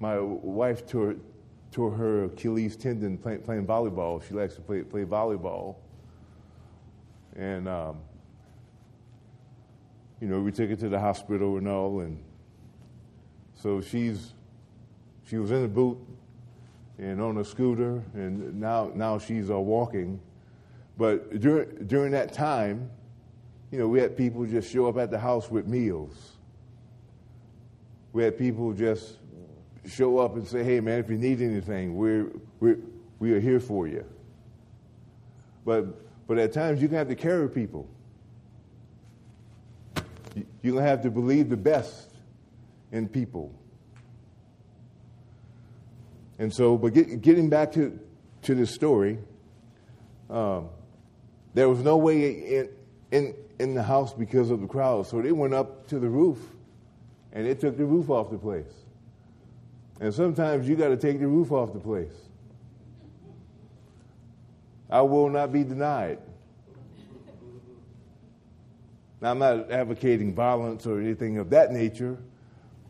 my 0.02 0.18
wife 0.18 0.85
tore 0.85 1.14
tore 1.71 1.92
her 1.92 2.25
Achilles 2.25 2.76
tendon 2.76 3.16
play, 3.16 3.38
playing 3.38 3.64
volleyball. 3.64 4.21
She 4.26 4.35
likes 4.35 4.56
to 4.56 4.61
play 4.61 4.82
play 4.82 5.04
volleyball, 5.04 5.76
and 7.37 7.68
um, 7.68 7.99
you 10.21 10.26
know 10.26 10.40
we 10.40 10.50
took 10.50 10.71
her 10.71 10.76
to 10.76 10.88
the 10.88 10.99
hospital 10.99 11.56
and 11.56 11.68
all, 11.68 12.00
and 12.00 12.18
so 13.54 13.80
she's 13.80 14.32
she 15.25 15.38
was 15.38 15.52
in 15.52 15.62
the 15.62 15.68
boot 15.68 15.99
and 16.99 17.23
on 17.23 17.38
a 17.38 17.44
scooter, 17.44 18.02
and 18.14 18.61
now 18.61 18.90
now 18.97 19.21
she's 19.21 19.50
uh, 19.50 19.59
walking. 19.59 20.21
But 20.99 21.38
during 21.38 21.87
during 21.87 22.11
that 22.11 22.32
time, 22.32 22.90
you 23.71 23.78
know, 23.78 23.87
we 23.87 24.00
had 24.00 24.16
people 24.16 24.44
just 24.47 24.68
show 24.68 24.88
up 24.88 24.99
at 24.99 25.12
the 25.12 25.18
house 25.18 25.49
with 25.49 25.68
meals. 25.68 26.32
We 28.12 28.25
had 28.25 28.37
people 28.37 28.73
just 28.73 29.18
show 29.87 30.19
up 30.19 30.37
and 30.37 30.47
say, 30.47 30.62
hey, 30.62 30.81
man, 30.81 30.99
if 30.99 31.11
you 31.11 31.19
need 31.19 31.41
anything, 31.41 31.97
we're, 31.97 32.31
we're, 32.61 32.79
we 33.19 33.33
are 33.33 33.41
here 33.41 33.61
for 33.61 33.87
you. 33.87 34.05
But, 35.65 36.27
but 36.27 36.39
at 36.39 36.53
times, 36.53 36.81
going 36.81 36.91
to 36.91 36.97
have 36.97 37.09
to 37.09 37.15
carry 37.15 37.49
people. 37.49 37.89
You're 40.35 40.73
going 40.73 40.85
to 40.85 40.91
have 40.91 41.03
to 41.03 41.11
believe 41.11 41.49
the 41.49 41.57
best 41.57 42.11
in 42.91 43.09
people. 43.09 43.55
And 46.39 46.53
so, 46.53 46.77
but 46.77 46.95
get, 46.95 47.21
getting 47.21 47.49
back 47.49 47.73
to, 47.73 47.99
to 48.43 48.55
this 48.55 48.75
story, 48.75 49.19
um, 50.31 50.69
there 51.55 51.69
was 51.69 51.81
no 51.81 51.97
way 51.97 52.57
in, 52.57 52.69
in, 53.11 53.35
in 53.59 53.75
the 53.75 53.83
house 53.83 54.12
because 54.12 54.51
of 54.51 54.61
the 54.61 54.67
crowd. 54.67 55.07
So 55.07 55.21
they 55.21 55.33
went 55.33 55.55
up 55.55 55.87
to 55.89 55.99
the 55.99 56.09
roof 56.09 56.39
and 57.33 57.47
they 57.47 57.55
took 57.55 57.77
the 57.77 57.85
roof 57.85 58.11
off 58.11 58.31
the 58.31 58.39
place. 58.39 58.82
And 60.02 60.12
sometimes 60.12 60.68
you 60.68 60.75
got 60.75 60.88
to 60.88 60.97
take 60.97 61.21
the 61.21 61.28
roof 61.28 61.52
off 61.52 61.73
the 61.73 61.78
place. 61.78 62.12
I 64.90 65.00
will 65.02 65.30
not 65.30 65.52
be 65.52 65.62
denied. 65.62 66.18
Now, 69.21 69.30
I'm 69.30 69.38
not 69.38 69.71
advocating 69.71 70.35
violence 70.35 70.88
or 70.88 71.00
anything 71.00 71.38
of 71.38 71.50
that 71.50 71.71
nature, 71.71 72.18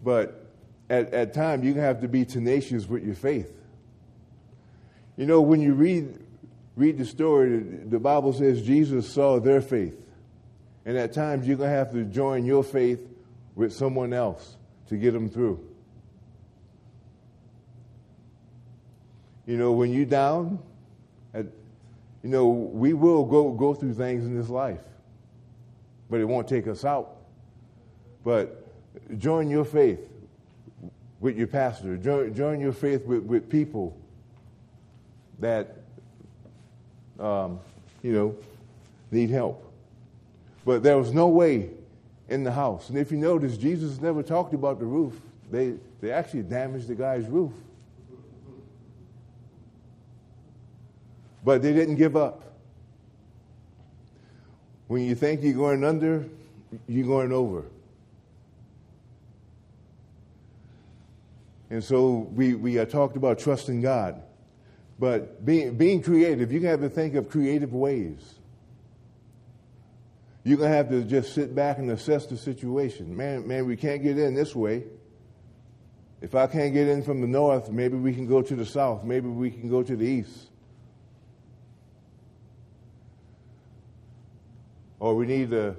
but 0.02 0.46
at, 0.88 1.12
at 1.12 1.34
times 1.34 1.66
you 1.66 1.74
have 1.74 2.00
to 2.00 2.08
be 2.08 2.24
tenacious 2.24 2.88
with 2.88 3.04
your 3.04 3.14
faith. 3.14 3.52
You 5.18 5.26
know, 5.26 5.42
when 5.42 5.60
you 5.60 5.74
read, 5.74 6.18
read 6.76 6.96
the 6.96 7.04
story, 7.04 7.58
the 7.58 7.98
Bible 8.00 8.32
says 8.32 8.62
Jesus 8.62 9.12
saw 9.12 9.38
their 9.38 9.60
faith. 9.60 10.02
And 10.86 10.96
at 10.96 11.12
times 11.12 11.46
you're 11.46 11.58
going 11.58 11.70
to 11.70 11.76
have 11.76 11.92
to 11.92 12.04
join 12.04 12.46
your 12.46 12.64
faith 12.64 13.06
with 13.54 13.74
someone 13.74 14.14
else 14.14 14.56
to 14.88 14.96
get 14.96 15.12
them 15.12 15.28
through. 15.28 15.71
You 19.46 19.56
know, 19.56 19.72
when 19.72 19.92
you're 19.92 20.04
down, 20.04 20.58
at, 21.34 21.46
you 22.22 22.30
know, 22.30 22.46
we 22.46 22.92
will 22.92 23.24
go, 23.24 23.50
go 23.50 23.74
through 23.74 23.94
things 23.94 24.24
in 24.24 24.36
this 24.36 24.48
life, 24.48 24.80
but 26.08 26.20
it 26.20 26.24
won't 26.24 26.48
take 26.48 26.68
us 26.68 26.84
out. 26.84 27.16
But 28.24 28.68
join 29.18 29.50
your 29.50 29.64
faith 29.64 30.00
with 31.20 31.36
your 31.36 31.48
pastor, 31.48 31.96
join, 31.96 32.34
join 32.34 32.60
your 32.60 32.72
faith 32.72 33.04
with, 33.04 33.22
with 33.24 33.48
people 33.48 33.96
that, 35.38 35.76
um, 37.18 37.58
you 38.02 38.12
know, 38.12 38.36
need 39.10 39.30
help. 39.30 39.72
But 40.64 40.82
there 40.82 40.96
was 40.98 41.12
no 41.12 41.28
way 41.28 41.70
in 42.28 42.44
the 42.44 42.52
house. 42.52 42.88
And 42.88 42.98
if 42.98 43.10
you 43.10 43.18
notice, 43.18 43.56
Jesus 43.56 44.00
never 44.00 44.22
talked 44.22 44.54
about 44.54 44.78
the 44.78 44.86
roof. 44.86 45.20
They, 45.50 45.74
they 46.00 46.12
actually 46.12 46.42
damaged 46.42 46.88
the 46.88 46.94
guy's 46.94 47.26
roof. 47.26 47.52
But 51.44 51.62
they 51.62 51.72
didn't 51.72 51.96
give 51.96 52.16
up. 52.16 52.42
When 54.86 55.02
you 55.02 55.14
think 55.14 55.42
you're 55.42 55.54
going 55.54 55.84
under, 55.84 56.26
you're 56.86 57.06
going 57.06 57.32
over. 57.32 57.64
And 61.70 61.82
so 61.82 62.28
we, 62.34 62.54
we 62.54 62.78
uh, 62.78 62.84
talked 62.84 63.16
about 63.16 63.38
trusting 63.38 63.80
God. 63.80 64.22
But 64.98 65.44
being, 65.44 65.76
being 65.76 66.02
creative, 66.02 66.52
you're 66.52 66.60
going 66.60 66.76
to 66.76 66.82
have 66.82 66.90
to 66.90 66.94
think 66.94 67.14
of 67.14 67.30
creative 67.30 67.72
ways. 67.72 68.34
You're 70.44 70.58
going 70.58 70.70
to 70.70 70.76
have 70.76 70.90
to 70.90 71.02
just 71.02 71.34
sit 71.34 71.54
back 71.54 71.78
and 71.78 71.90
assess 71.90 72.26
the 72.26 72.36
situation. 72.36 73.16
Man, 73.16 73.48
man, 73.48 73.66
we 73.66 73.76
can't 73.76 74.02
get 74.02 74.18
in 74.18 74.34
this 74.34 74.54
way. 74.54 74.84
If 76.20 76.34
I 76.34 76.46
can't 76.46 76.72
get 76.74 76.88
in 76.88 77.02
from 77.02 77.20
the 77.20 77.26
north, 77.26 77.70
maybe 77.70 77.96
we 77.96 78.12
can 78.12 78.26
go 78.26 78.42
to 78.42 78.54
the 78.54 78.66
south. 78.66 79.02
Maybe 79.02 79.28
we 79.28 79.50
can 79.50 79.68
go 79.68 79.82
to 79.82 79.96
the 79.96 80.04
east. 80.04 80.51
Or 85.02 85.16
we 85.16 85.26
need 85.26 85.52
a, 85.52 85.74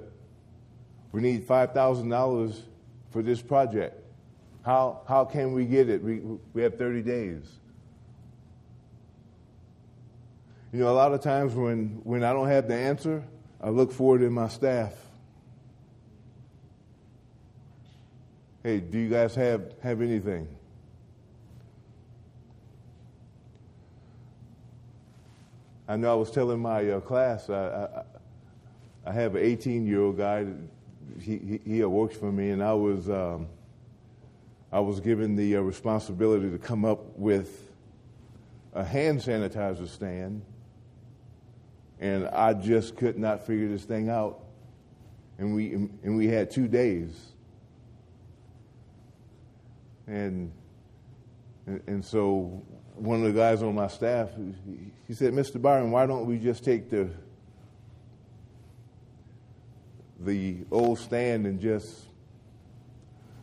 we 1.10 1.22
need 1.22 1.44
five 1.44 1.72
thousand 1.72 2.10
dollars 2.10 2.62
for 3.10 3.22
this 3.22 3.40
project. 3.40 3.98
How 4.62 5.00
how 5.08 5.24
can 5.24 5.54
we 5.54 5.64
get 5.64 5.88
it? 5.88 6.04
We 6.04 6.20
we 6.52 6.62
have 6.62 6.76
thirty 6.76 7.00
days. 7.00 7.42
You 10.74 10.80
know, 10.80 10.90
a 10.90 10.92
lot 10.92 11.14
of 11.14 11.22
times 11.22 11.54
when, 11.54 12.02
when 12.04 12.22
I 12.22 12.34
don't 12.34 12.48
have 12.48 12.68
the 12.68 12.74
answer, 12.74 13.24
I 13.62 13.70
look 13.70 13.92
forward 13.92 14.20
in 14.20 14.32
my 14.32 14.48
staff. 14.48 14.92
Hey, 18.62 18.80
do 18.80 18.98
you 18.98 19.08
guys 19.08 19.34
have, 19.36 19.72
have 19.82 20.02
anything? 20.02 20.48
I 25.86 25.96
know 25.96 26.10
I 26.10 26.14
was 26.14 26.30
telling 26.30 26.58
my 26.58 26.90
uh, 26.90 27.00
class, 27.00 27.48
I, 27.48 28.04
I, 29.06 29.12
have 29.12 29.34
an 29.34 29.44
18 29.44 29.86
year 29.86 30.02
old 30.02 30.18
guy, 30.18 30.46
he, 31.20 31.38
he, 31.38 31.60
he, 31.64 31.84
works 31.84 32.16
for 32.16 32.32
me, 32.32 32.50
and 32.50 32.62
I 32.62 32.72
was, 32.74 33.08
um, 33.08 33.48
I 34.72 34.80
was 34.80 35.00
given 35.00 35.36
the 35.36 35.56
uh, 35.56 35.60
responsibility 35.60 36.50
to 36.50 36.58
come 36.58 36.84
up 36.84 37.16
with 37.16 37.70
a 38.72 38.84
hand 38.84 39.20
sanitizer 39.20 39.88
stand 39.88 40.42
and 42.00 42.26
I 42.28 42.54
just 42.54 42.96
could 42.96 43.18
not 43.18 43.46
figure 43.46 43.68
this 43.68 43.84
thing 43.84 44.08
out. 44.08 44.40
And 45.38 45.54
we 45.54 45.72
and 45.74 46.16
we 46.16 46.26
had 46.26 46.50
two 46.50 46.68
days. 46.68 47.32
And 50.06 50.52
and, 51.66 51.80
and 51.86 52.04
so 52.04 52.62
one 52.94 53.24
of 53.24 53.32
the 53.32 53.38
guys 53.38 53.62
on 53.62 53.74
my 53.74 53.88
staff, 53.88 54.30
he 55.08 55.14
said, 55.14 55.32
"Mr. 55.32 55.60
Byron, 55.60 55.90
why 55.90 56.06
don't 56.06 56.26
we 56.26 56.38
just 56.38 56.62
take 56.64 56.90
the 56.90 57.08
the 60.20 60.58
old 60.70 60.98
stand 60.98 61.46
and 61.46 61.60
just 61.60 62.04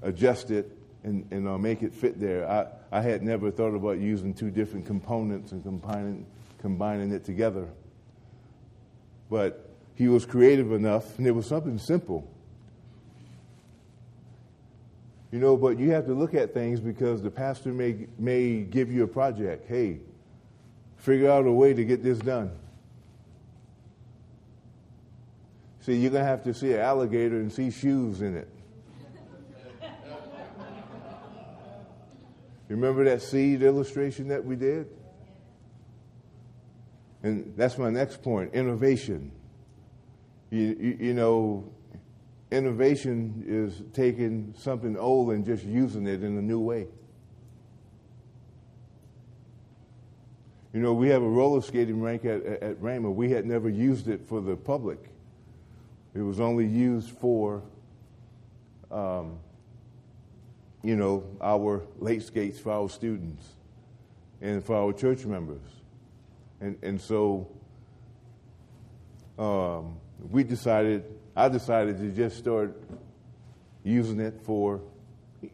adjust 0.02 0.52
it 0.52 0.72
and, 1.04 1.26
and 1.32 1.48
uh, 1.48 1.58
make 1.58 1.84
it 1.84 1.94
fit 1.94 2.20
there?" 2.20 2.50
I, 2.50 2.68
I 2.92 3.02
had 3.02 3.24
never 3.24 3.52
thought 3.52 3.76
about 3.76 4.00
using 4.00 4.34
two 4.34 4.52
different 4.52 4.86
components 4.86 5.52
and 5.52 5.64
combining 5.64 6.26
combining 6.60 7.12
it 7.12 7.24
together 7.24 7.68
but 9.32 9.70
he 9.96 10.10
was 10.10 10.26
creative 10.26 10.74
enough, 10.74 11.18
and 11.18 11.26
it 11.26 11.32
was 11.32 11.48
something 11.48 11.80
simple. 11.80 12.30
You 15.32 15.40
know, 15.40 15.56
but 15.56 15.80
you 15.80 15.92
have 15.92 16.06
to 16.08 16.14
look 16.14 16.34
at 16.34 16.54
things 16.54 16.82
because 16.82 17.24
the 17.24 17.32
pastor 17.32 17.70
may, 17.70 18.08
may 18.20 18.64
give 18.64 18.92
you 18.92 19.04
a 19.04 19.08
project. 19.08 19.70
Hey, 19.70 20.00
figure 20.98 21.32
out 21.32 21.46
a 21.46 21.52
way 21.52 21.74
to 21.74 21.86
get 21.86 22.04
this 22.04 22.20
done. 22.20 22.52
See, 25.82 25.96
you're 25.96 26.12
going 26.12 26.24
to 26.24 26.30
have 26.30 26.44
to 26.44 26.54
see 26.54 26.74
an 26.74 26.80
alligator 26.80 27.38
and 27.38 27.52
see 27.52 27.72
shoes 27.72 28.22
in 28.22 28.38
it. 28.38 28.48
Remember 32.70 33.04
that 33.04 33.22
seed 33.22 33.64
illustration 33.64 34.30
that 34.30 34.46
we 34.46 34.56
did? 34.56 34.88
And 37.24 37.54
that's 37.58 37.78
my 37.78 37.90
next 37.90 38.24
point 38.24 38.54
innovation. 38.54 39.32
You, 40.50 40.78
you, 40.80 40.98
you, 41.00 41.14
know, 41.14 41.72
innovation 42.50 43.44
is 43.46 43.82
taking 43.94 44.54
something 44.58 44.98
old 44.98 45.32
and 45.32 45.46
just 45.46 45.64
using 45.64 46.08
it 46.08 46.24
in 46.24 46.38
a 46.38 46.42
new 46.42 46.60
way. 46.60 46.88
You 50.74 50.80
know, 50.80 50.94
we 50.94 51.10
have 51.10 51.22
a 51.22 51.30
roller 51.30 51.62
skating 51.62 52.02
rink 52.02 52.24
at, 52.24 52.46
at 52.46 52.82
Rhema. 52.82 53.14
We 53.14 53.32
had 53.32 53.46
never 53.46 53.68
used 53.68 54.08
it 54.08 54.26
for 54.26 54.40
the 54.40 54.56
public, 54.56 55.11
it 56.14 56.22
was 56.22 56.40
only 56.40 56.66
used 56.66 57.10
for, 57.10 57.62
um, 58.92 59.40
you 60.84 60.96
know, 60.96 61.24
our 61.42 61.84
late 62.00 62.24
skates 62.24 62.60
for 62.60 62.72
our 62.72 62.90
students 62.90 63.46
and 64.42 64.64
for 64.64 64.76
our 64.76 64.92
church 64.94 65.26
members. 65.26 65.62
And, 66.60 66.78
and 66.84 67.00
so 67.00 67.48
um, 69.40 69.98
we 70.30 70.44
decided, 70.44 71.06
I 71.36 71.48
decided 71.48 71.98
to 72.00 72.12
just 72.12 72.38
start 72.38 72.76
using 73.84 74.20
it 74.20 74.42
for, 74.44 74.82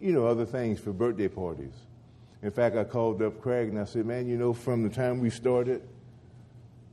you 0.02 0.12
know, 0.12 0.26
other 0.26 0.46
things 0.46 0.80
for 0.80 0.92
birthday 0.92 1.28
parties. 1.28 1.74
In 2.42 2.52
fact, 2.52 2.76
I 2.76 2.84
called 2.84 3.22
up 3.22 3.42
Craig 3.42 3.70
and 3.70 3.80
I 3.80 3.86
said, 3.86 4.06
man, 4.06 4.28
you 4.28 4.38
know, 4.38 4.54
from 4.54 4.84
the 4.84 4.90
time 4.90 5.20
we 5.20 5.30
started 5.30 5.82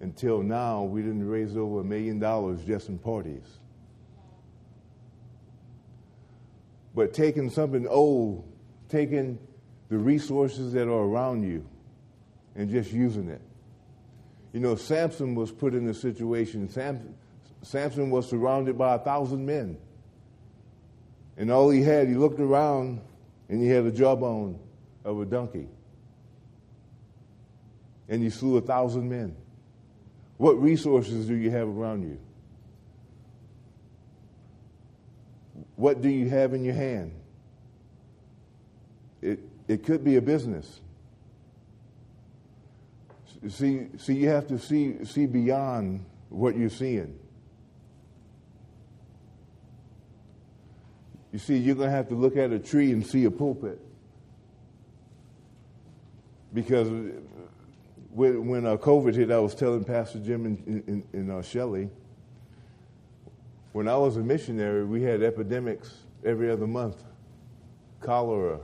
until 0.01 0.43
now, 0.43 0.83
we 0.83 1.03
didn't 1.03 1.27
raise 1.27 1.57
over 1.57 1.81
a 1.81 1.85
million 1.85 2.19
dollars 2.19 2.61
just 2.65 2.89
in 2.89 2.99
parties. 2.99 3.45
But 6.95 7.13
taking 7.13 7.51
something 7.51 7.87
old, 7.89 8.47
taking 8.89 9.39
the 9.89 9.99
resources 9.99 10.73
that 10.73 10.89
are 10.89 11.05
around 11.05 11.43
you 11.43 11.67
and 12.55 12.71
just 12.71 12.93
using 12.93 13.29
it. 13.29 13.41
You 14.53 14.61
know, 14.61 14.77
Samson 14.77 15.35
was 15.35 15.51
put 15.51 15.75
in 15.75 15.89
a 15.89 15.95
situation. 15.95 16.69
Samson, 16.69 17.15
Samson 17.63 18.11
was 18.11 18.29
surrounded 18.29 18.79
by 18.79 18.95
a 18.95 18.99
thousand 18.99 19.45
men. 19.45 19.77
And 21.37 21.51
all 21.51 21.71
he 21.71 21.83
had, 21.83 22.09
he 22.09 22.15
looked 22.15 22.39
around 22.39 23.01
and 23.49 23.61
he 23.61 23.69
had 23.69 23.85
a 23.85 23.91
jawbone 23.91 24.61
of 25.05 25.21
a 25.21 25.25
donkey. 25.25 25.69
And 28.09 28.23
he 28.23 28.31
slew 28.31 28.57
a 28.57 28.61
thousand 28.61 29.09
men. 29.09 29.35
What 30.37 30.61
resources 30.61 31.27
do 31.27 31.35
you 31.35 31.51
have 31.51 31.69
around 31.69 32.03
you? 32.03 32.19
What 35.77 36.03
do 36.03 36.09
you 36.09 36.29
have 36.29 36.55
in 36.55 36.65
your 36.65 36.75
hand? 36.75 37.13
It, 39.23 39.41
it 39.69 39.85
could 39.85 40.05
be 40.05 40.17
a 40.17 40.23
business. 40.23 40.81
See, 43.49 43.89
see, 43.99 44.15
you 44.15 44.29
have 44.29 44.47
to 44.49 44.59
see, 44.59 45.05
see 45.05 45.27
beyond 45.27 46.05
what 46.31 46.57
you're 46.57 46.71
seeing. 46.71 47.19
You 51.33 51.39
see, 51.39 51.57
you're 51.59 51.75
going 51.75 51.91
to 51.91 51.97
have 51.97 52.09
to 52.09 52.15
look 52.15 52.37
at 52.37 52.53
a 52.53 52.59
tree 52.59 52.93
and 52.93 53.05
see 53.05 53.25
a 53.25 53.31
pulpit. 53.31 53.81
Because 56.53 56.89
when, 58.15 58.47
when 58.47 58.65
uh, 58.65 58.77
COVID 58.77 59.15
hit, 59.15 59.33
I 59.33 59.41
was 59.41 59.57
telling 59.57 59.83
Pastor 59.83 60.21
Jim 60.21 60.47
and, 60.47 60.85
and, 60.87 61.05
and 61.13 61.33
uh, 61.33 61.43
Shelley, 61.43 61.91
when 63.73 63.89
I 63.89 63.97
was 63.97 64.17
a 64.17 64.21
missionary, 64.21 64.85
we 64.85 65.03
had 65.03 65.21
epidemics 65.21 65.93
every 66.25 66.49
other 66.49 66.69
month 66.69 67.03
cholera, 68.01 68.61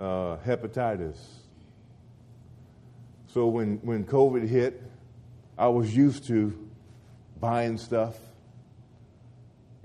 uh, 0.00 0.38
hepatitis. 0.46 1.18
So 3.26 3.48
when, 3.48 3.76
when 3.82 4.04
COVID 4.04 4.48
hit, 4.48 4.82
I 5.58 5.68
was 5.68 5.94
used 5.94 6.26
to 6.28 6.56
buying 7.38 7.76
stuff 7.76 8.16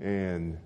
and 0.00 0.56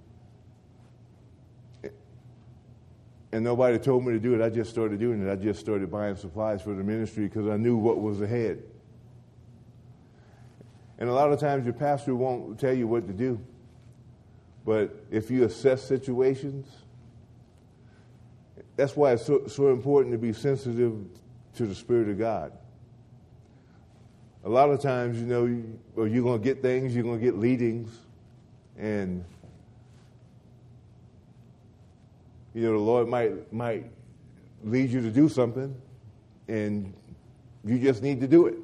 and 3.33 3.45
nobody 3.45 3.79
told 3.79 4.07
me 4.07 4.13
to 4.13 4.19
do 4.19 4.35
it. 4.35 4.45
I 4.45 4.49
just 4.49 4.71
started 4.71 4.99
doing 4.99 5.27
it. 5.27 5.31
I 5.31 5.37
just 5.37 5.61
started 5.61 5.91
buying 5.91 6.17
supplies 6.17 6.63
for 6.63 6.75
the 6.75 6.83
ministry 6.83 7.25
because 7.25 7.47
I 7.47 7.57
knew 7.57 7.77
what 7.77 8.01
was 8.01 8.21
ahead. 8.21 8.63
And 10.99 11.09
a 11.09 11.13
lot 11.13 11.31
of 11.33 11.39
times 11.39 11.65
your 11.65 11.75
pastor 11.75 12.15
won't 12.15 12.59
tell 12.59 12.73
you 12.73 12.89
what 12.89 13.07
to 13.07 13.13
do. 13.13 13.41
But 14.65 15.05
if 15.11 15.31
you 15.31 15.45
assess 15.45 15.83
situations, 15.83 16.67
that's 18.77 18.97
why 18.97 19.13
it's 19.13 19.25
so, 19.25 19.47
so 19.47 19.71
important 19.71 20.13
to 20.13 20.19
be 20.19 20.33
sensitive 20.33 20.95
to 21.57 21.67
the 21.67 21.75
Spirit 21.75 22.09
of 22.09 22.19
God. 22.19 22.53
A 24.45 24.49
lot 24.49 24.71
of 24.71 24.81
times, 24.81 25.19
you 25.19 25.27
know, 25.27 25.47
you, 25.47 25.79
you're 25.97 26.23
going 26.23 26.41
to 26.41 26.45
get 26.45 26.63
things, 26.63 26.95
you're 26.95 27.05
going 27.05 27.19
to 27.19 27.25
get 27.25 27.37
leadings, 27.37 27.91
and 28.79 29.25
you 32.55 32.63
know, 32.63 32.73
the 32.73 32.79
Lord 32.79 33.09
might 33.09 33.53
might 33.53 33.91
lead 34.65 34.91
you 34.91 35.01
to 35.01 35.11
do 35.11 35.29
something, 35.29 35.75
and 36.49 36.93
you 37.65 37.79
just 37.79 38.03
need 38.03 38.21
to 38.21 38.29
do 38.29 38.47
it. 38.47 38.57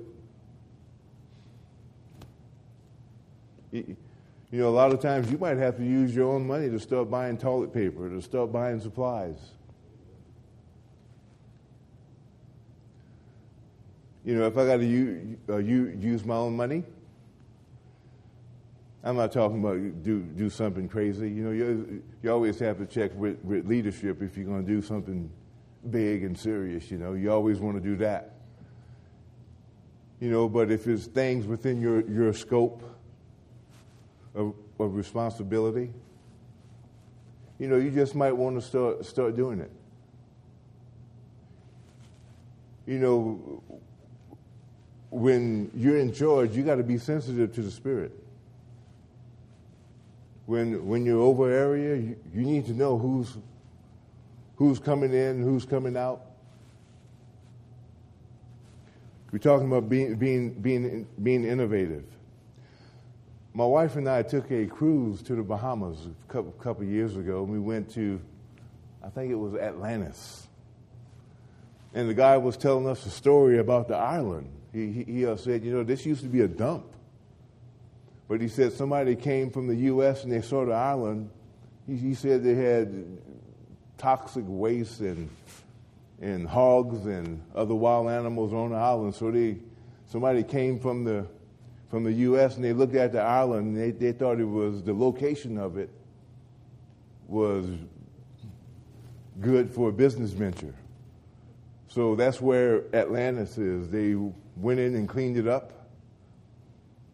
You 4.54 4.60
know, 4.60 4.68
a 4.68 4.70
lot 4.70 4.92
of 4.92 5.00
times 5.00 5.30
you 5.32 5.38
might 5.38 5.56
have 5.56 5.76
to 5.78 5.84
use 5.84 6.14
your 6.14 6.32
own 6.32 6.46
money 6.46 6.70
to 6.70 6.78
start 6.78 7.10
buying 7.10 7.36
toilet 7.36 7.72
paper, 7.72 8.08
to 8.08 8.22
start 8.22 8.52
buying 8.52 8.80
supplies. 8.80 9.36
You 14.24 14.36
know, 14.36 14.46
if 14.46 14.56
I 14.56 14.64
got 14.64 14.76
to 14.76 14.86
use, 14.86 15.36
uh, 15.48 15.56
use 15.56 16.24
my 16.24 16.36
own 16.36 16.56
money, 16.56 16.84
I'm 19.06 19.16
not 19.16 19.32
talking 19.32 19.60
about 19.60 20.02
do 20.02 20.20
do 20.20 20.48
something 20.48 20.88
crazy. 20.88 21.30
You 21.30 21.44
know, 21.44 21.50
you, 21.50 22.02
you 22.22 22.32
always 22.32 22.58
have 22.60 22.78
to 22.78 22.86
check 22.86 23.14
with, 23.14 23.38
with 23.44 23.66
leadership 23.66 24.22
if 24.22 24.34
you're 24.34 24.46
going 24.46 24.64
to 24.64 24.72
do 24.72 24.80
something 24.80 25.30
big 25.90 26.24
and 26.24 26.36
serious. 26.36 26.90
You 26.90 26.96
know, 26.96 27.12
you 27.12 27.30
always 27.30 27.60
want 27.60 27.76
to 27.76 27.82
do 27.82 27.96
that. 27.96 28.36
You 30.20 30.30
know, 30.30 30.48
but 30.48 30.70
if 30.70 30.86
it's 30.86 31.04
things 31.04 31.46
within 31.46 31.82
your, 31.82 32.00
your 32.08 32.32
scope 32.32 32.82
of, 34.34 34.54
of 34.80 34.94
responsibility, 34.94 35.90
you 37.58 37.68
know, 37.68 37.76
you 37.76 37.90
just 37.90 38.14
might 38.14 38.32
want 38.32 38.56
to 38.56 38.66
start 38.66 39.04
start 39.04 39.36
doing 39.36 39.60
it. 39.60 39.70
You 42.86 42.98
know, 43.00 43.62
when 45.10 45.70
you're 45.74 45.98
in 45.98 46.10
charge, 46.10 46.56
you 46.56 46.62
got 46.62 46.76
to 46.76 46.82
be 46.82 46.96
sensitive 46.96 47.54
to 47.54 47.60
the 47.60 47.70
spirit 47.70 48.23
when 50.46 50.86
when 50.86 51.04
you're 51.04 51.22
over 51.22 51.50
area, 51.50 51.96
you, 51.96 52.16
you 52.34 52.42
need 52.42 52.66
to 52.66 52.72
know 52.72 52.98
who's 52.98 53.36
who's 54.56 54.78
coming 54.78 55.12
in, 55.12 55.42
who's 55.42 55.64
coming 55.64 55.96
out. 55.96 56.20
We're 59.32 59.38
talking 59.38 59.66
about 59.66 59.88
being 59.88 60.14
being 60.16 60.50
being 60.50 61.06
being 61.22 61.44
innovative. 61.44 62.04
My 63.56 63.64
wife 63.64 63.94
and 63.96 64.08
I 64.08 64.22
took 64.22 64.50
a 64.50 64.66
cruise 64.66 65.22
to 65.22 65.36
the 65.36 65.42
Bahamas 65.42 65.98
a 66.06 66.32
couple, 66.32 66.50
couple 66.52 66.84
years 66.84 67.16
ago. 67.16 67.44
We 67.44 67.60
went 67.60 67.88
to, 67.94 68.20
I 69.00 69.08
think 69.10 69.30
it 69.30 69.36
was 69.36 69.54
Atlantis. 69.54 70.48
And 71.94 72.10
the 72.10 72.14
guy 72.14 72.36
was 72.36 72.56
telling 72.56 72.88
us 72.88 73.06
a 73.06 73.10
story 73.10 73.58
about 73.58 73.86
the 73.86 73.96
island. 73.96 74.50
He, 74.72 74.90
he, 74.90 75.04
he 75.04 75.26
uh, 75.26 75.36
said, 75.36 75.62
you 75.62 75.72
know, 75.72 75.84
this 75.84 76.04
used 76.04 76.22
to 76.22 76.28
be 76.28 76.40
a 76.40 76.48
dump. 76.48 76.93
But 78.28 78.40
he 78.40 78.48
said 78.48 78.72
somebody 78.72 79.16
came 79.16 79.50
from 79.50 79.66
the 79.66 79.76
U.S. 79.76 80.24
and 80.24 80.32
they 80.32 80.40
saw 80.40 80.64
the 80.64 80.72
island. 80.72 81.30
He, 81.86 81.96
he 81.96 82.14
said 82.14 82.42
they 82.42 82.54
had 82.54 83.18
toxic 83.98 84.44
waste 84.46 85.00
and 85.00 85.28
and 86.20 86.48
hogs 86.48 87.04
and 87.06 87.42
other 87.54 87.74
wild 87.74 88.08
animals 88.08 88.52
on 88.52 88.70
the 88.70 88.76
island. 88.76 89.14
So 89.14 89.30
they 89.30 89.58
somebody 90.06 90.42
came 90.42 90.78
from 90.78 91.04
the 91.04 91.26
from 91.90 92.04
the 92.04 92.12
U.S. 92.12 92.56
and 92.56 92.64
they 92.64 92.72
looked 92.72 92.94
at 92.94 93.12
the 93.12 93.20
island 93.20 93.68
and 93.68 93.76
they, 93.76 93.90
they 93.90 94.12
thought 94.12 94.40
it 94.40 94.44
was 94.44 94.82
the 94.82 94.94
location 94.94 95.58
of 95.58 95.76
it 95.76 95.90
was 97.28 97.66
good 99.40 99.70
for 99.70 99.90
a 99.90 99.92
business 99.92 100.30
venture. 100.30 100.74
So 101.88 102.16
that's 102.16 102.40
where 102.40 102.82
Atlantis 102.94 103.58
is. 103.58 103.88
They 103.90 104.14
went 104.56 104.80
in 104.80 104.94
and 104.94 105.08
cleaned 105.08 105.36
it 105.36 105.46
up 105.46 105.83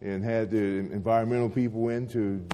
and 0.00 0.24
had 0.24 0.50
the 0.50 0.58
environmental 0.58 1.50
people 1.50 1.88
in 1.90 2.08
to 2.08 2.44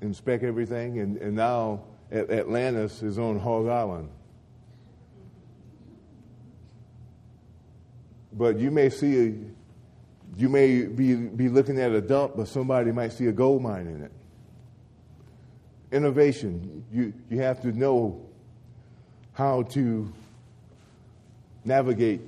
inspect 0.00 0.44
everything. 0.44 1.00
And, 1.00 1.16
and 1.18 1.36
now 1.36 1.82
Atlantis 2.12 3.02
is 3.02 3.18
on 3.18 3.38
Hog 3.38 3.66
Island. 3.66 4.08
But 8.32 8.58
you 8.58 8.70
may 8.70 8.88
see, 8.90 9.38
you 10.36 10.48
may 10.48 10.82
be, 10.82 11.14
be 11.14 11.48
looking 11.48 11.80
at 11.80 11.92
a 11.92 12.00
dump, 12.00 12.36
but 12.36 12.48
somebody 12.48 12.92
might 12.92 13.12
see 13.12 13.26
a 13.26 13.32
gold 13.32 13.62
mine 13.62 13.86
in 13.86 14.02
it. 14.04 14.12
Innovation, 15.92 16.84
you, 16.92 17.12
you 17.28 17.40
have 17.40 17.60
to 17.62 17.72
know 17.72 18.24
how 19.32 19.62
to 19.62 20.12
navigate 21.64 22.20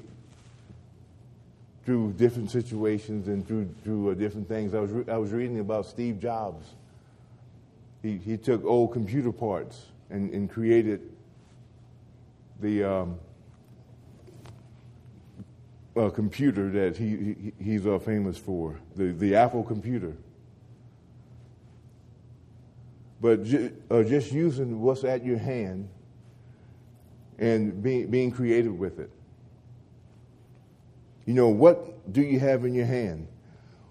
through 1.85 2.13
different 2.13 2.51
situations 2.51 3.29
and 3.29 3.47
through, 3.47 3.69
through 3.83 4.11
uh, 4.11 4.15
different 4.15 4.49
things. 4.49 4.75
I 4.75 4.81
was, 4.81 4.91
re- 4.91 5.05
I 5.09 5.17
was 5.17 5.33
reading 5.33 5.59
about 5.59 5.87
Steve 5.87 6.21
Jobs. 6.21 6.67
He, 8.03 8.19
he 8.19 8.37
took 8.37 8.65
old 8.65 8.93
computer 8.93 9.33
parts 9.33 9.87
and, 10.11 10.33
and 10.33 10.51
created 10.51 11.01
the 12.61 12.85
um, 12.85 13.19
uh, 15.97 16.11
computer 16.11 16.71
that 16.71 16.97
he, 16.97 17.09
he 17.17 17.53
he's 17.63 17.87
uh, 17.87 17.99
famous 17.99 18.39
for, 18.39 18.79
the, 18.97 19.13
the 19.13 19.35
Apple 19.35 19.63
computer. 19.63 20.17
But 23.21 23.45
ju- 23.45 23.73
uh, 23.91 24.03
just 24.03 24.33
using 24.33 24.81
what's 24.81 25.05
at 25.05 25.25
your 25.25 25.39
hand 25.39 25.89
and 27.39 27.83
being, 27.83 28.09
being 28.09 28.31
creative 28.31 28.79
with 28.79 28.99
it. 28.99 29.11
You 31.27 31.35
know, 31.35 31.49
what 31.49 32.13
do 32.13 32.23
you 32.23 32.41
have 32.41 32.65
in 32.65 32.75
your 32.75 32.87
hand? 32.87 33.29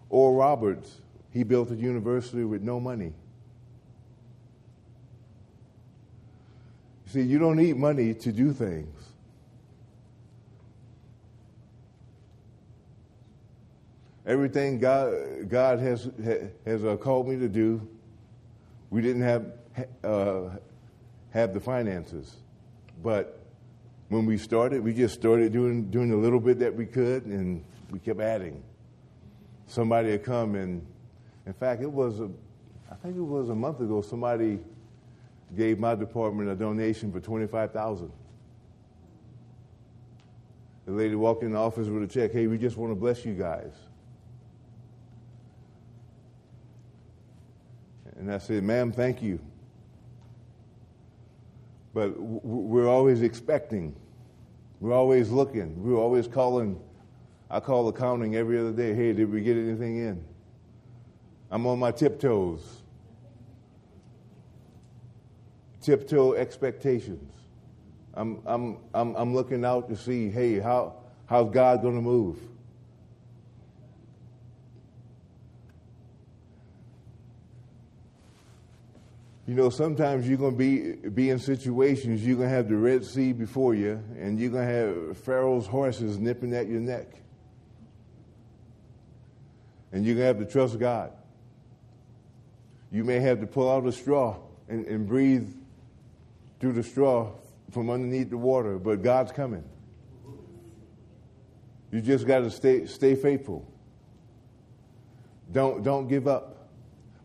Oral 0.10 0.36
Roberts, 0.36 1.02
he 1.32 1.44
built 1.44 1.72
a 1.72 1.76
university 1.76 2.44
with 2.44 2.62
no 2.62 2.80
money. 2.80 3.14
See, 7.06 7.22
you 7.22 7.40
don't 7.40 7.58
need 7.58 7.78
money 7.78 8.14
to 8.14 8.32
do 8.32 8.54
things. 8.54 9.12
Everything 14.26 14.80
God, 14.80 15.50
God 15.50 15.80
has, 15.80 16.10
has 16.66 16.86
uh, 16.86 16.96
called 16.96 17.28
me 17.28 17.38
to 17.38 17.50
do, 17.50 17.86
we 18.90 19.02
didn't 19.02 19.24
have, 19.24 19.46
uh, 20.04 20.50
have 21.32 21.54
the 21.54 21.60
finances. 21.60 22.36
But 23.04 23.41
when 24.12 24.26
we 24.26 24.38
started, 24.38 24.84
we 24.84 24.94
just 24.94 25.14
started 25.14 25.54
doing, 25.54 25.90
doing 25.90 26.12
a 26.12 26.16
little 26.18 26.42
bit 26.42 26.60
that 26.60 26.76
we 26.76 26.86
could, 26.86 27.26
and 27.28 27.64
we 27.92 27.98
kept 27.98 28.20
adding. 28.20 28.62
Somebody 29.68 30.12
had 30.12 30.26
come, 30.26 30.56
and 30.56 30.86
in 31.46 31.54
fact, 31.54 31.82
it 31.82 31.90
was, 31.90 32.20
a, 32.20 32.30
I 32.92 32.96
think 32.96 33.16
it 33.16 33.22
was 33.22 33.48
a 33.48 33.56
month 33.56 33.80
ago, 33.80 34.02
somebody 34.02 34.60
gave 35.56 35.80
my 35.80 35.96
department 35.96 36.50
a 36.50 36.56
donation 36.56 37.10
for 37.10 37.22
25000 37.22 38.12
The 40.88 40.92
lady 40.92 41.16
walked 41.16 41.44
in 41.44 41.54
the 41.54 41.58
office 41.58 41.88
with 41.88 42.04
a 42.04 42.08
check. 42.08 42.34
Hey, 42.34 42.48
we 42.48 42.58
just 42.58 42.76
want 42.76 42.92
to 42.92 42.96
bless 42.96 43.24
you 43.24 43.34
guys. 43.34 43.72
And 48.18 48.30
I 48.30 48.40
said, 48.40 48.62
ma'am, 48.66 48.92
thank 48.92 49.22
you. 49.22 49.40
But 51.94 52.20
we're 52.20 52.88
always 52.88 53.22
expecting. 53.22 53.96
We're 54.80 54.94
always 54.94 55.30
looking. 55.30 55.84
We're 55.84 55.98
always 55.98 56.28
calling 56.28 56.80
I 57.52 57.60
call 57.60 57.90
accounting 57.90 58.38
every 58.38 58.58
other 58.58 58.72
day. 58.72 58.94
Hey, 58.94 59.12
did 59.12 59.30
we 59.30 59.42
get 59.42 59.58
anything 59.58 59.98
in? 59.98 60.24
I'm 61.52 61.68
on 61.68 61.80
my 61.80 61.92
tiptoes. 61.92 62.82
Tiptoe 65.82 66.36
expectations. 66.36 67.30
I'm, 68.14 68.42
I'm, 68.46 68.78
I'm, 68.94 69.16
I'm 69.16 69.36
looking 69.36 69.66
out 69.66 69.90
to 69.90 69.98
see, 69.98 70.30
hey, 70.30 70.60
how, 70.60 70.94
how's 71.26 71.52
God 71.52 71.82
going 71.82 71.96
to 71.96 72.02
move? 72.02 72.40
You 79.48 79.56
know, 79.56 79.70
sometimes 79.70 80.28
you're 80.28 80.38
going 80.38 80.54
to 80.54 80.58
be, 80.58 81.10
be 81.10 81.30
in 81.30 81.40
situations, 81.40 82.26
you're 82.26 82.38
going 82.38 82.50
to 82.50 82.56
have 82.56 82.70
the 82.70 82.76
Red 82.76 83.04
Sea 83.04 83.34
before 83.34 83.74
you, 83.74 84.02
and 84.20 84.40
you're 84.40 84.52
going 84.52 84.68
to 84.68 84.74
have 84.74 85.18
Pharaoh's 85.18 85.66
horses 85.66 86.20
nipping 86.20 86.54
at 86.54 86.68
your 86.68 86.80
neck. 86.80 87.08
And 89.92 90.06
you're 90.06 90.16
going 90.16 90.34
to 90.34 90.40
have 90.40 90.48
to 90.48 90.52
trust 90.52 90.80
God. 90.80 91.12
You 92.92 93.04
may 93.04 93.20
have 93.20 93.40
to 93.40 93.48
pull 93.48 93.70
out 93.72 93.86
a 93.86 93.92
straw 93.92 94.38
and, 94.70 94.86
and 94.86 95.08
breathe 95.08 95.50
through 96.60 96.74
the 96.74 96.84
straw 96.84 97.32
from 97.72 97.90
underneath 97.90 98.30
the 98.30 98.38
water, 98.38 98.78
but 98.78 99.02
God's 99.02 99.32
coming. 99.32 99.64
You 101.92 102.02
just 102.02 102.28
got 102.28 102.40
to 102.40 102.52
stay, 102.52 102.86
stay 102.86 103.16
faithful. 103.16 103.68
Don't, 105.52 105.84
don't 105.84 106.08
give 106.08 106.28
up. 106.28 106.61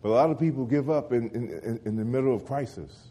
A 0.07 0.09
lot 0.09 0.31
of 0.31 0.39
people 0.39 0.65
give 0.65 0.89
up 0.89 1.13
in, 1.13 1.29
in, 1.31 1.81
in 1.85 1.97
the 1.97 2.05
middle 2.05 2.33
of 2.33 2.47
crisis. 2.47 3.09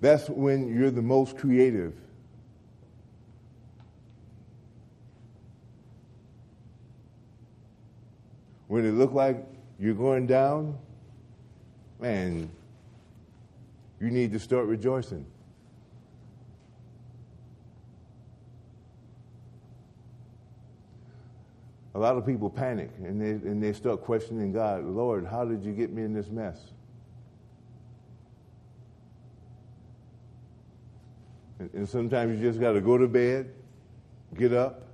That's 0.00 0.30
when 0.30 0.72
you're 0.72 0.92
the 0.92 1.02
most 1.02 1.36
creative. 1.36 1.92
When 8.68 8.86
it 8.86 8.92
look 8.92 9.12
like 9.12 9.44
you're 9.80 9.94
going 9.94 10.28
down, 10.28 10.78
man, 11.98 12.48
you 13.98 14.10
need 14.10 14.32
to 14.34 14.38
start 14.38 14.66
rejoicing. 14.66 15.26
A 21.96 21.98
lot 21.98 22.18
of 22.18 22.26
people 22.26 22.50
panic 22.50 22.90
and 22.98 23.18
they, 23.18 23.48
and 23.48 23.62
they 23.62 23.72
start 23.72 24.02
questioning 24.02 24.52
God, 24.52 24.84
Lord, 24.84 25.24
how 25.26 25.46
did 25.46 25.64
you 25.64 25.72
get 25.72 25.90
me 25.90 26.02
in 26.02 26.12
this 26.12 26.28
mess? 26.28 26.58
And, 31.58 31.72
and 31.72 31.88
sometimes 31.88 32.38
you 32.38 32.46
just 32.46 32.60
got 32.60 32.72
to 32.72 32.82
go 32.82 32.98
to 32.98 33.08
bed, 33.08 33.50
get 34.36 34.52
up, 34.52 34.88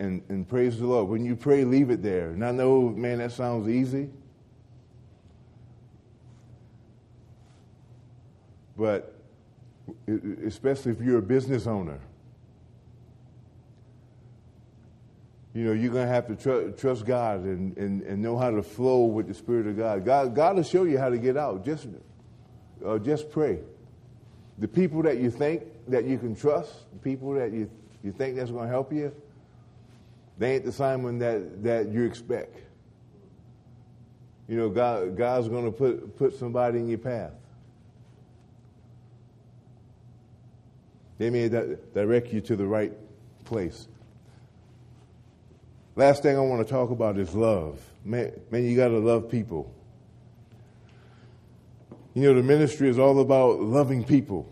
and, 0.00 0.22
and 0.28 0.46
praise 0.46 0.78
the 0.78 0.86
Lord. 0.86 1.08
When 1.08 1.24
you 1.24 1.34
pray, 1.34 1.64
leave 1.64 1.88
it 1.88 2.02
there. 2.02 2.28
And 2.32 2.44
I 2.44 2.50
know, 2.50 2.90
man, 2.90 3.18
that 3.18 3.32
sounds 3.32 3.66
easy. 3.66 4.10
But 8.76 9.14
especially 10.44 10.92
if 10.92 11.00
you're 11.00 11.20
a 11.20 11.22
business 11.22 11.66
owner, 11.66 12.00
you 15.58 15.64
know, 15.64 15.72
you're 15.72 15.92
going 15.92 16.06
to 16.06 16.12
have 16.12 16.28
to 16.28 16.36
tr- 16.36 16.70
trust 16.80 17.04
God 17.04 17.40
and, 17.40 17.76
and, 17.76 18.02
and 18.02 18.22
know 18.22 18.38
how 18.38 18.48
to 18.48 18.62
flow 18.62 19.06
with 19.06 19.26
the 19.26 19.34
Spirit 19.34 19.66
of 19.66 19.76
God. 19.76 20.04
God. 20.04 20.32
God 20.32 20.54
will 20.54 20.62
show 20.62 20.84
you 20.84 20.98
how 20.98 21.08
to 21.08 21.18
get 21.18 21.36
out. 21.36 21.64
Just, 21.64 21.88
uh, 22.86 22.96
just 23.00 23.28
pray. 23.32 23.58
The 24.58 24.68
people 24.68 25.02
that 25.02 25.18
you 25.18 25.32
think 25.32 25.64
that 25.88 26.04
you 26.04 26.16
can 26.16 26.36
trust, 26.36 26.72
the 26.92 27.00
people 27.00 27.32
that 27.32 27.52
you, 27.52 27.68
you 28.04 28.12
think 28.12 28.36
that's 28.36 28.52
going 28.52 28.66
to 28.66 28.70
help 28.70 28.92
you, 28.92 29.12
they 30.38 30.54
ain't 30.54 30.64
the 30.64 30.70
Simon 30.70 31.18
that, 31.18 31.64
that 31.64 31.88
you 31.88 32.04
expect. 32.04 32.56
You 34.46 34.58
know, 34.58 34.68
God, 34.68 35.16
God's 35.16 35.48
going 35.48 35.64
to 35.64 35.72
put, 35.72 36.16
put 36.16 36.38
somebody 36.38 36.78
in 36.78 36.88
your 36.88 36.98
path. 36.98 37.32
They 41.18 41.30
may 41.30 41.48
di- 41.48 41.74
direct 41.94 42.32
you 42.32 42.40
to 42.42 42.54
the 42.54 42.64
right 42.64 42.92
place. 43.44 43.88
Last 45.98 46.22
thing 46.22 46.36
I 46.36 46.40
want 46.42 46.64
to 46.64 46.72
talk 46.72 46.90
about 46.90 47.18
is 47.18 47.34
love. 47.34 47.80
Man, 48.04 48.30
man 48.52 48.62
you 48.62 48.76
got 48.76 48.86
to 48.86 49.00
love 49.00 49.28
people. 49.28 49.74
You 52.14 52.22
know, 52.22 52.34
the 52.34 52.42
ministry 52.44 52.88
is 52.88 53.00
all 53.00 53.18
about 53.18 53.58
loving 53.58 54.04
people. 54.04 54.48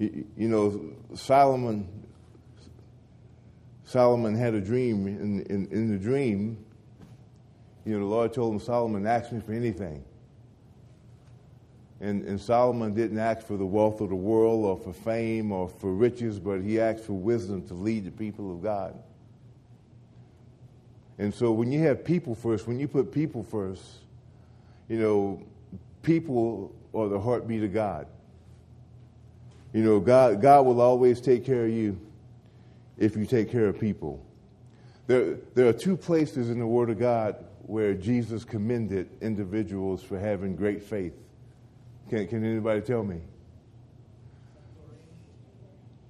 You, 0.00 0.26
you 0.36 0.48
know, 0.48 0.80
Solomon 1.14 1.88
Solomon 3.84 4.34
had 4.34 4.54
a 4.54 4.60
dream. 4.60 5.06
In, 5.06 5.42
in, 5.42 5.68
in 5.70 5.92
the 5.92 5.98
dream, 5.98 6.64
you 7.84 7.92
know, 7.92 8.00
the 8.00 8.06
Lord 8.06 8.32
told 8.32 8.54
him, 8.54 8.58
Solomon, 8.58 9.06
ask 9.06 9.30
me 9.30 9.38
for 9.38 9.52
anything. 9.52 10.04
And, 12.04 12.22
and 12.26 12.38
Solomon 12.38 12.92
didn't 12.92 13.18
ask 13.18 13.46
for 13.46 13.56
the 13.56 13.64
wealth 13.64 14.02
of 14.02 14.10
the 14.10 14.14
world 14.14 14.66
or 14.66 14.76
for 14.76 14.92
fame 14.92 15.50
or 15.50 15.70
for 15.70 15.90
riches, 15.90 16.38
but 16.38 16.60
he 16.60 16.78
asked 16.78 17.04
for 17.04 17.14
wisdom 17.14 17.66
to 17.68 17.72
lead 17.72 18.04
the 18.04 18.10
people 18.10 18.52
of 18.52 18.62
God. 18.62 18.94
And 21.16 21.32
so 21.32 21.50
when 21.50 21.72
you 21.72 21.80
have 21.84 22.04
people 22.04 22.34
first, 22.34 22.66
when 22.66 22.78
you 22.78 22.88
put 22.88 23.10
people 23.10 23.42
first, 23.42 23.82
you 24.86 24.98
know, 24.98 25.42
people 26.02 26.74
are 26.92 27.08
the 27.08 27.18
heartbeat 27.18 27.62
of 27.62 27.72
God. 27.72 28.06
You 29.72 29.82
know, 29.82 29.98
God, 29.98 30.42
God 30.42 30.66
will 30.66 30.82
always 30.82 31.22
take 31.22 31.42
care 31.42 31.64
of 31.64 31.70
you 31.70 31.98
if 32.98 33.16
you 33.16 33.24
take 33.24 33.50
care 33.50 33.66
of 33.66 33.80
people. 33.80 34.22
There, 35.06 35.38
there 35.54 35.68
are 35.68 35.72
two 35.72 35.96
places 35.96 36.50
in 36.50 36.58
the 36.58 36.66
Word 36.66 36.90
of 36.90 36.98
God 36.98 37.36
where 37.62 37.94
Jesus 37.94 38.44
commended 38.44 39.08
individuals 39.22 40.02
for 40.02 40.18
having 40.18 40.54
great 40.54 40.82
faith. 40.82 41.14
Can, 42.08 42.26
can 42.28 42.44
anybody 42.44 42.80
tell 42.80 43.02
me? 43.02 43.20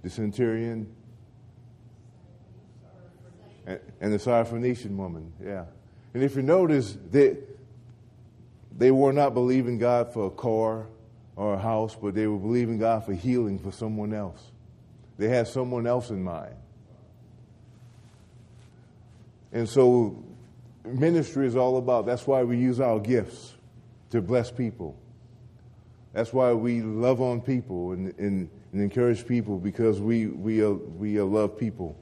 The 0.02 0.10
centurion 0.10 0.94
and, 3.66 3.80
and 4.00 4.12
the 4.12 4.18
Syrophoenician 4.18 4.96
woman, 4.96 5.32
yeah. 5.42 5.64
And 6.12 6.22
if 6.22 6.36
you 6.36 6.42
notice, 6.42 6.96
they, 7.10 7.38
they 8.76 8.90
were 8.90 9.12
not 9.12 9.34
believing 9.34 9.78
God 9.78 10.12
for 10.12 10.26
a 10.26 10.30
car 10.30 10.86
or 11.36 11.54
a 11.54 11.58
house, 11.58 11.96
but 12.00 12.14
they 12.14 12.26
were 12.26 12.38
believing 12.38 12.78
God 12.78 13.04
for 13.04 13.14
healing 13.14 13.58
for 13.58 13.72
someone 13.72 14.12
else. 14.12 14.52
They 15.16 15.28
had 15.28 15.48
someone 15.48 15.86
else 15.86 16.10
in 16.10 16.22
mind. 16.22 16.54
And 19.52 19.68
so 19.68 20.22
ministry 20.84 21.46
is 21.46 21.56
all 21.56 21.78
about 21.78 22.06
that's 22.06 22.26
why 22.26 22.42
we 22.42 22.58
use 22.58 22.80
our 22.80 22.98
gifts 23.00 23.54
to 24.10 24.20
bless 24.20 24.50
people. 24.50 24.96
That's 26.14 26.32
why 26.32 26.52
we 26.52 26.80
love 26.80 27.20
on 27.20 27.40
people 27.40 27.90
and, 27.90 28.16
and, 28.18 28.48
and 28.72 28.80
encourage 28.80 29.26
people 29.26 29.58
because 29.58 30.00
we, 30.00 30.28
we, 30.28 30.64
uh, 30.64 30.70
we 30.70 31.18
uh, 31.18 31.24
love 31.24 31.58
people. 31.58 31.96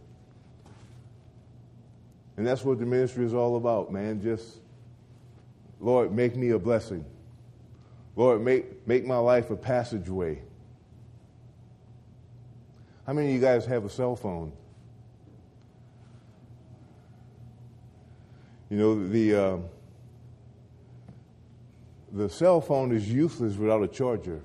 And 2.37 2.47
that's 2.47 2.63
what 2.63 2.79
the 2.79 2.85
ministry 2.85 3.25
is 3.25 3.33
all 3.33 3.57
about, 3.57 3.91
man. 3.91 4.21
Just, 4.21 4.59
Lord, 5.81 6.13
make 6.13 6.37
me 6.37 6.51
a 6.51 6.59
blessing. 6.59 7.07
Lord, 8.15 8.43
make, 8.43 8.87
make 8.87 9.07
my 9.07 9.17
life 9.17 9.51
a 9.51 9.57
passageway. 9.57 10.43
How 13.07 13.15
many 13.15 13.29
of 13.29 13.35
you 13.35 13.41
guys 13.41 13.65
have 13.65 13.87
a 13.87 13.91
cell 13.91 14.15
phone? 14.15 14.53
You 18.69 18.77
know, 18.77 19.09
the. 19.09 19.35
Uh, 19.35 19.57
the 22.13 22.29
cell 22.29 22.61
phone 22.61 22.95
is 22.95 23.11
useless 23.11 23.57
without 23.57 23.83
a 23.83 23.89
charger. 23.89 24.43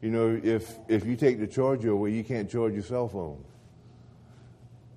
You 0.00 0.10
know, 0.10 0.40
if, 0.42 0.78
if 0.88 1.04
you 1.04 1.16
take 1.16 1.40
the 1.40 1.46
charger 1.46 1.90
away, 1.90 2.12
you 2.12 2.24
can't 2.24 2.50
charge 2.50 2.74
your 2.74 2.82
cell 2.82 3.08
phone. 3.08 3.44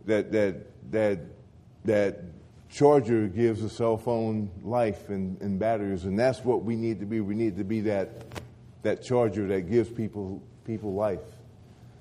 That, 0.06 0.32
that, 0.32 0.92
that, 0.92 1.20
that 1.86 2.22
charger 2.70 3.28
gives 3.28 3.64
a 3.64 3.70
cell 3.70 3.98
phone 3.98 4.50
life 4.64 5.10
and, 5.10 5.42
and 5.42 5.60
batteries, 5.60 6.06
and 6.06 6.18
that's 6.18 6.44
what 6.44 6.64
we 6.64 6.76
need 6.76 7.00
to 7.00 7.06
be. 7.06 7.20
We 7.20 7.36
need 7.36 7.58
to 7.58 7.64
be 7.64 7.82
that, 7.82 8.42
that 8.84 9.04
charger 9.04 9.48
that 9.48 9.70
gives 9.70 9.90
people, 9.90 10.42
people 10.66 10.94
life, 10.94 11.20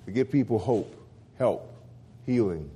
to 0.05 0.13
give 0.13 0.31
people 0.31 0.59
hope, 0.59 0.95
help, 1.39 1.75
healing. 2.27 2.71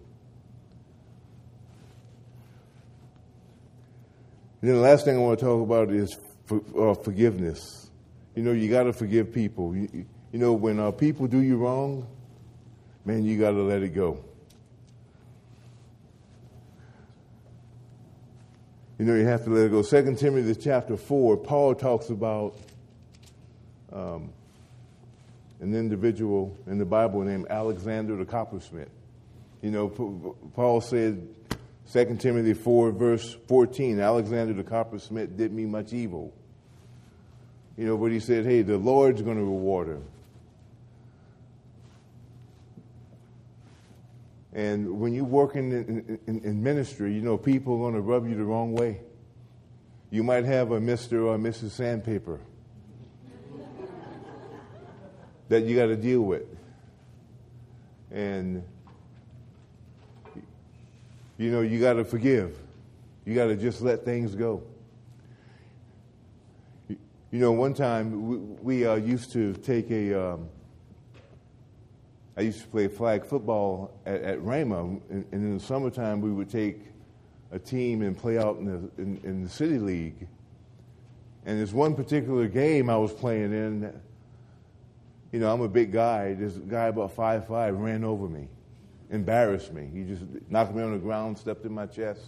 And 4.61 4.71
then 4.71 4.77
the 4.77 4.83
last 4.83 5.05
thing 5.05 5.17
I 5.17 5.21
want 5.21 5.39
to 5.39 5.45
talk 5.45 5.63
about 5.63 5.91
is 5.91 6.19
for, 6.49 6.91
uh, 6.91 6.95
forgiveness. 6.95 7.91
You 8.35 8.43
know, 8.43 8.53
you 8.53 8.71
got 8.71 8.85
to 8.85 8.93
forgive 8.93 9.33
people. 9.33 9.77
You, 9.77 10.07
you 10.33 10.39
know, 10.39 10.55
when 10.55 10.81
uh, 10.81 10.91
people 10.91 11.27
do 11.27 11.41
you 11.41 11.59
wrong, 11.59 12.07
man, 13.05 13.25
you 13.25 13.39
got 13.39 13.51
to 13.51 13.63
let 13.63 13.83
it 13.83 13.91
go. 13.91 14.25
You 18.99 19.05
know, 19.05 19.15
you 19.15 19.27
have 19.27 19.45
to 19.45 19.51
let 19.51 19.67
it 19.67 19.71
go. 19.71 19.83
Second 19.83 20.19
Timothy 20.19 20.61
chapter 20.61 20.97
four, 20.97 21.37
Paul 21.37 21.75
talks 21.75 22.09
about 22.09 22.57
um, 23.93 24.33
an 25.61 25.75
individual 25.75 26.57
in 26.67 26.79
the 26.79 26.85
Bible 26.85 27.23
named 27.23 27.47
Alexander 27.51 28.17
the 28.17 28.25
coppersmith. 28.25 28.89
You 29.63 29.71
know, 29.71 29.89
Paul 30.55 30.81
said, 30.81 31.29
2 31.93 32.17
Timothy 32.17 32.53
4, 32.53 32.93
verse 32.93 33.37
14, 33.47 33.99
Alexander 33.99 34.53
the 34.53 34.63
coppersmith 34.63 35.37
did 35.37 35.53
me 35.53 35.65
much 35.65 35.93
evil. 35.93 36.35
You 37.79 37.87
know, 37.87 37.97
but 37.97 38.11
he 38.13 38.21
said, 38.21 38.45
hey, 38.45 38.63
the 38.63 38.77
Lord's 38.77 39.23
going 39.23 39.39
to 39.39 39.43
reward 39.43 39.89
him. 39.89 40.05
And 44.53 44.99
when 44.99 45.15
you're 45.15 45.25
working 45.25 45.71
in, 45.71 46.19
in, 46.27 46.41
in, 46.41 46.63
ministry, 46.63 47.15
you 47.15 47.23
know, 47.23 47.39
people 47.39 47.75
are 47.75 47.79
going 47.79 47.95
to 47.95 48.01
rub 48.01 48.29
you 48.29 48.35
the 48.35 48.45
wrong 48.45 48.73
way. 48.73 49.01
You 50.11 50.25
might 50.25 50.45
have 50.45 50.73
a 50.73 50.81
Mr. 50.81 51.27
or 51.27 51.39
Mrs. 51.39 51.71
Sandpaper 51.71 52.41
that 55.49 55.65
you 55.65 55.77
got 55.77 55.87
to 55.87 55.97
deal 55.97 56.23
with. 56.23 56.43
And, 58.11 58.65
you 61.39 61.53
know, 61.53 61.61
you 61.61 61.81
got 61.81 61.95
to 61.95 62.05
forgive. 62.05 62.59
You 63.25 63.35
got 63.35 63.47
to 63.47 63.57
just 63.57 63.81
let 63.81 64.05
things 64.05 64.35
go. 64.35 64.63
You 66.89 67.41
know, 67.41 67.53
one 67.53 67.75
time 67.75 68.27
we, 68.27 68.37
we 68.37 68.87
uh, 68.87 68.97
used 68.97 69.33
to 69.33 69.55
take 69.55 69.91
a. 69.91 70.33
Um, 70.33 70.49
I 72.37 72.43
used 72.43 72.63
to 72.63 72.69
play 72.69 72.87
flag 72.89 73.25
football 73.25 74.01
at, 74.07 74.23
at 74.23 74.39
Rhema, 74.41 74.81
and, 74.81 75.03
and, 75.11 75.27
in 75.33 75.59
the 75.59 75.63
summertime 75.63 76.21
we 76.21 76.31
would 76.31 76.49
take 76.49 76.83
a 77.51 77.59
team 77.59 78.03
and 78.03 78.17
play 78.17 78.39
out 78.39 78.59
in 78.59 78.65
the, 78.65 79.03
in, 79.03 79.21
in 79.25 79.43
the 79.43 79.49
city 79.49 79.79
league. 79.79 80.29
And 81.47 81.59
there's 81.59 81.75
one 81.75 81.95
particular 81.95 82.47
game 82.47 82.89
I 82.89 82.97
was 82.97 83.13
playing 83.13 83.53
in. 83.53 84.01
You 85.33 85.41
know, 85.41 85.53
I'm 85.53 85.63
a 85.63 85.69
big 85.69 85.93
guy. 85.93 86.35
This 86.35 86.55
guy 86.55 86.87
about 86.87 87.13
five 87.13 87.47
five 87.47 87.77
ran 87.77 88.05
over 88.05 88.29
me, 88.29 88.49
embarrassed 89.11 89.73
me. 89.73 89.89
He 89.93 90.05
just 90.05 90.23
knocked 90.49 90.75
me 90.75 90.83
on 90.83 90.93
the 90.93 90.99
ground, 90.99 91.39
stepped 91.39 91.65
in 91.65 91.73
my 91.73 91.87
chest. 91.87 92.21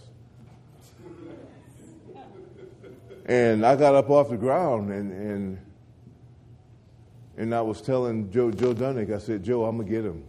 And 3.25 3.65
I 3.65 3.75
got 3.75 3.95
up 3.95 4.09
off 4.09 4.29
the 4.29 4.37
ground 4.37 4.91
and, 4.91 5.11
and, 5.11 5.57
and 7.37 7.55
I 7.55 7.61
was 7.61 7.81
telling 7.81 8.31
Joe, 8.31 8.51
Joe 8.51 8.73
Dunnick, 8.73 9.13
I 9.13 9.19
said, 9.19 9.43
Joe, 9.43 9.65
I'm 9.65 9.77
going 9.77 9.87
to 9.87 9.93
get 9.93 10.03
him. 10.03 10.23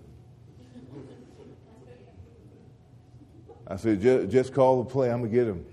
I 3.67 3.77
said, 3.77 4.31
just 4.31 4.53
call 4.53 4.83
the 4.83 4.91
play, 4.91 5.11
I'm 5.11 5.21
going 5.21 5.31
to 5.31 5.37
get 5.37 5.47
him. 5.47 5.65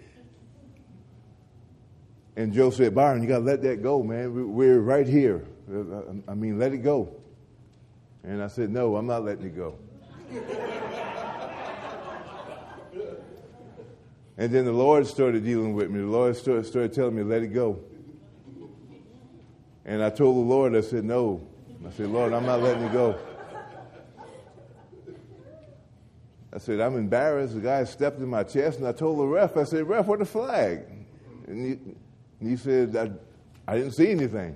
And 2.38 2.54
Joe 2.54 2.70
said, 2.70 2.96
Byron, 2.96 3.22
you 3.22 3.28
got 3.28 3.40
to 3.40 3.44
let 3.44 3.62
that 3.64 3.84
go, 3.84 4.02
man. 4.02 4.54
We're 4.56 4.80
right 4.80 5.06
here. 5.06 5.46
Uh, 5.70 5.80
uh, 5.80 6.04
I 6.30 6.36
mean, 6.36 6.58
let 6.58 6.72
it 6.72 6.78
go. 6.78 7.14
And 8.24 8.42
I 8.42 8.48
said, 8.48 8.70
no, 8.70 8.96
I'm 8.96 9.08
not 9.08 9.26
letting 9.26 9.46
it 9.46 9.58
go. 9.58 9.78
And 14.40 14.54
then 14.54 14.64
the 14.64 14.72
Lord 14.72 15.06
started 15.06 15.44
dealing 15.44 15.74
with 15.74 15.92
me. 15.92 16.00
The 16.00 16.06
Lord 16.06 16.36
started, 16.38 16.66
started 16.66 16.94
telling 16.94 17.16
me, 17.16 17.24
let 17.24 17.44
it 17.44 17.50
go. 17.50 17.82
And 19.84 20.02
I 20.02 20.10
told 20.10 20.38
the 20.38 20.50
Lord, 20.50 20.76
I 20.76 20.82
said, 20.82 21.04
no. 21.04 21.46
I 21.86 21.92
said, 21.92 22.08
Lord, 22.08 22.32
I'm 22.32 22.46
not 22.46 22.62
letting 22.62 22.84
it 22.84 22.94
go. 22.94 23.20
I 26.54 26.58
said, 26.58 26.80
I'm 26.80 26.96
embarrassed. 26.96 27.54
The 27.56 27.60
guy 27.60 27.84
stepped 27.84 28.20
in 28.20 28.28
my 28.28 28.44
chest, 28.44 28.80
and 28.80 28.88
I 28.88 28.92
told 28.92 29.20
the 29.20 29.26
ref, 29.26 29.58
I 29.58 29.64
said, 29.64 29.88
ref, 29.88 30.06
what 30.06 30.20
the 30.20 30.26
flag? 30.26 30.86
And 31.48 31.66
he, 31.66 31.72
and 32.40 32.50
he 32.50 32.56
said, 32.56 32.96
I, 32.96 33.12
I 33.72 33.78
didn't 33.78 33.92
see 33.92 34.10
anything. 34.10 34.56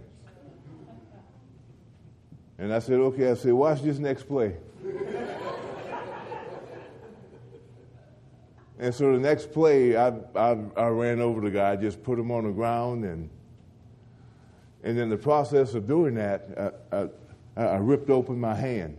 And 2.57 2.73
I 2.73 2.79
said, 2.79 2.99
okay. 2.99 3.31
I 3.31 3.33
said, 3.33 3.51
watch 3.51 3.81
this 3.81 3.97
next 3.97 4.23
play. 4.23 4.55
And 8.84 8.93
so 8.93 9.13
the 9.13 9.17
next 9.17 9.54
play, 9.54 9.96
I, 9.96 10.10
I, 10.36 10.58
I, 10.76 10.88
ran 10.89 11.22
over 11.22 11.39
the 11.39 11.50
guy, 11.50 11.78
just 11.78 12.04
put 12.04 12.19
him 12.19 12.32
on 12.32 12.43
the 12.43 12.52
ground, 12.52 13.06
and 13.06 13.30
and 14.84 15.00
in 15.00 15.10
the 15.10 15.15
process 15.15 15.74
of 15.74 15.88
doing 15.88 16.15
that, 16.15 16.74
I, 16.91 17.08
I, 17.56 17.65
I 17.65 17.78
ripped 17.78 18.10
open 18.10 18.38
my 18.38 18.54
hand. 18.54 18.98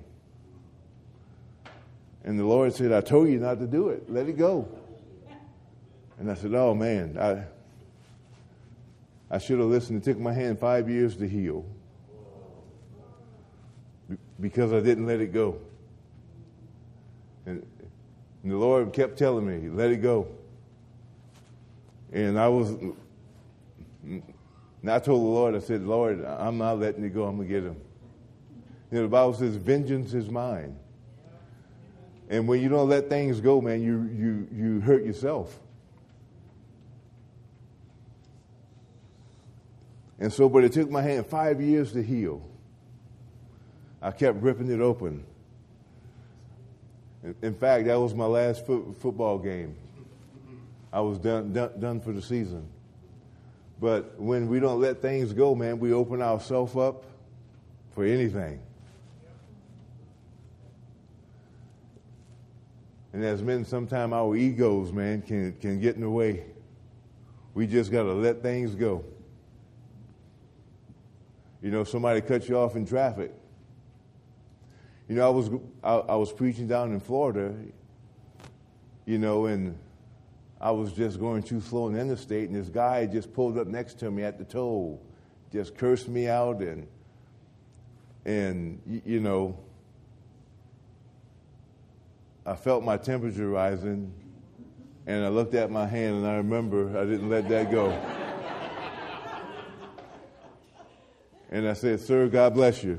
And 2.24 2.38
the 2.38 2.46
Lord 2.46 2.72
said, 2.72 2.92
I 2.92 3.02
told 3.02 3.28
you 3.28 3.38
not 3.38 3.58
to 3.58 3.66
do 3.66 3.90
it. 3.90 4.10
Let 4.10 4.26
it 4.26 4.38
go. 4.38 4.66
And 6.18 6.30
I 6.30 6.34
said, 6.34 6.54
Oh 6.54 6.74
man, 6.74 7.18
I 7.20 7.44
I 9.30 9.36
should 9.36 9.58
have 9.58 9.68
listened. 9.68 10.00
It 10.00 10.04
took 10.04 10.18
my 10.18 10.32
hand 10.32 10.58
five 10.58 10.88
years 10.88 11.14
to 11.16 11.28
heal 11.28 11.62
because 14.40 14.72
I 14.72 14.80
didn't 14.80 15.04
let 15.04 15.20
it 15.20 15.34
go. 15.34 15.58
And 17.44 17.66
and 18.44 18.52
the 18.52 18.58
Lord 18.58 18.92
kept 18.92 19.18
telling 19.18 19.46
me, 19.46 19.70
let 19.70 19.90
it 19.90 20.02
go. 20.02 20.28
And 22.12 22.38
I 22.38 22.46
was, 22.48 22.70
and 24.02 24.22
I 24.86 24.98
told 24.98 25.22
the 25.22 25.30
Lord, 25.30 25.56
I 25.56 25.60
said, 25.60 25.82
Lord, 25.82 26.22
I'm 26.22 26.58
not 26.58 26.78
letting 26.78 27.02
it 27.04 27.14
go. 27.14 27.24
I'm 27.24 27.36
going 27.36 27.48
to 27.48 27.54
get 27.54 27.64
him. 27.64 27.76
You 28.90 28.98
know, 28.98 29.02
the 29.04 29.08
Bible 29.08 29.32
says, 29.32 29.56
vengeance 29.56 30.12
is 30.12 30.28
mine. 30.28 30.76
And 32.28 32.46
when 32.46 32.60
you 32.60 32.68
don't 32.68 32.88
let 32.88 33.08
things 33.08 33.40
go, 33.40 33.62
man, 33.62 33.82
you, 33.82 34.02
you, 34.14 34.48
you 34.52 34.80
hurt 34.80 35.04
yourself. 35.04 35.58
And 40.18 40.30
so, 40.30 40.50
but 40.50 40.64
it 40.64 40.72
took 40.72 40.90
my 40.90 41.02
hand 41.02 41.26
five 41.26 41.62
years 41.62 41.92
to 41.92 42.02
heal. 42.02 42.46
I 44.02 44.10
kept 44.10 44.42
ripping 44.42 44.70
it 44.70 44.80
open. 44.80 45.24
In 47.40 47.54
fact, 47.54 47.86
that 47.86 47.98
was 47.98 48.14
my 48.14 48.26
last 48.26 48.66
fo- 48.66 48.94
football 49.00 49.38
game. 49.38 49.76
I 50.92 51.00
was 51.00 51.18
done, 51.18 51.52
done, 51.52 51.70
done 51.80 52.00
for 52.00 52.12
the 52.12 52.22
season. 52.22 52.68
But 53.80 54.20
when 54.20 54.48
we 54.48 54.60
don't 54.60 54.80
let 54.80 55.00
things 55.02 55.32
go, 55.32 55.54
man, 55.54 55.78
we 55.78 55.92
open 55.92 56.22
ourselves 56.22 56.76
up 56.76 57.04
for 57.90 58.04
anything. 58.04 58.60
And 63.12 63.24
as 63.24 63.42
men, 63.42 63.64
sometimes 63.64 64.12
our 64.12 64.36
egos, 64.36 64.92
man, 64.92 65.22
can, 65.22 65.52
can 65.60 65.80
get 65.80 65.94
in 65.94 66.02
the 66.02 66.10
way. 66.10 66.44
We 67.54 67.66
just 67.66 67.90
got 67.90 68.02
to 68.02 68.12
let 68.12 68.42
things 68.42 68.74
go. 68.74 69.04
You 71.62 71.70
know, 71.70 71.84
somebody 71.84 72.20
cuts 72.20 72.48
you 72.48 72.58
off 72.58 72.76
in 72.76 72.84
traffic. 72.84 73.32
You 75.08 75.16
know, 75.16 75.26
I 75.26 75.30
was 75.30 75.50
I, 75.82 75.94
I, 75.96 76.16
was 76.16 76.32
preaching 76.32 76.66
down 76.66 76.92
in 76.92 77.00
Florida, 77.00 77.54
you 79.04 79.18
know, 79.18 79.46
and 79.46 79.78
I 80.60 80.70
was 80.70 80.92
just 80.94 81.20
going 81.20 81.42
too 81.42 81.60
slow 81.60 81.88
in 81.88 81.92
the 81.92 82.00
interstate, 82.00 82.48
and 82.48 82.56
this 82.56 82.70
guy 82.70 83.04
just 83.04 83.34
pulled 83.34 83.58
up 83.58 83.66
next 83.66 83.98
to 83.98 84.10
me 84.10 84.22
at 84.22 84.38
the 84.38 84.44
toll, 84.44 85.02
just 85.52 85.76
cursed 85.76 86.08
me 86.08 86.26
out, 86.26 86.60
and 86.60 86.86
and 88.24 88.80
you 89.04 89.20
know, 89.20 89.58
I 92.46 92.56
felt 92.56 92.82
my 92.82 92.96
temperature 92.96 93.50
rising, 93.50 94.10
and 95.06 95.22
I 95.22 95.28
looked 95.28 95.54
at 95.54 95.70
my 95.70 95.86
hand, 95.86 96.16
and 96.16 96.26
I 96.26 96.36
remember 96.36 96.98
I 96.98 97.04
didn't 97.04 97.28
let 97.28 97.46
that 97.50 97.70
go. 97.70 97.90
and 101.50 101.68
I 101.68 101.74
said, 101.74 102.00
"Sir, 102.00 102.26
God 102.28 102.54
bless 102.54 102.82
you." 102.82 102.98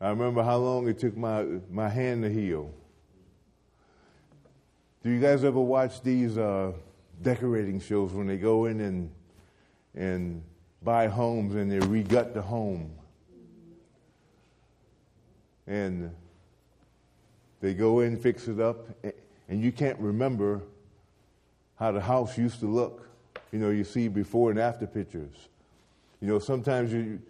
I 0.00 0.10
remember 0.10 0.42
how 0.44 0.58
long 0.58 0.88
it 0.88 0.98
took 0.98 1.16
my, 1.16 1.44
my 1.70 1.88
hand 1.88 2.22
to 2.22 2.30
heal. 2.30 2.70
Do 5.02 5.10
you 5.10 5.20
guys 5.20 5.42
ever 5.42 5.60
watch 5.60 6.02
these 6.02 6.38
uh, 6.38 6.72
decorating 7.22 7.80
shows 7.80 8.12
when 8.12 8.26
they 8.26 8.36
go 8.36 8.66
in 8.66 8.80
and, 8.80 9.10
and 9.96 10.42
buy 10.82 11.08
homes 11.08 11.56
and 11.56 11.70
they 11.70 11.80
regut 11.80 12.32
the 12.32 12.42
home? 12.42 12.92
And 15.66 16.14
they 17.60 17.74
go 17.74 18.00
in, 18.00 18.16
fix 18.16 18.46
it 18.46 18.60
up, 18.60 18.88
and 19.48 19.62
you 19.62 19.72
can't 19.72 19.98
remember 19.98 20.62
how 21.76 21.90
the 21.90 22.00
house 22.00 22.38
used 22.38 22.60
to 22.60 22.66
look. 22.66 23.08
You 23.52 23.58
know, 23.58 23.70
you 23.70 23.82
see 23.82 24.06
before 24.08 24.50
and 24.50 24.60
after 24.60 24.86
pictures. 24.86 25.48
You 26.20 26.28
know, 26.28 26.38
sometimes 26.38 26.92
you, 26.92 27.20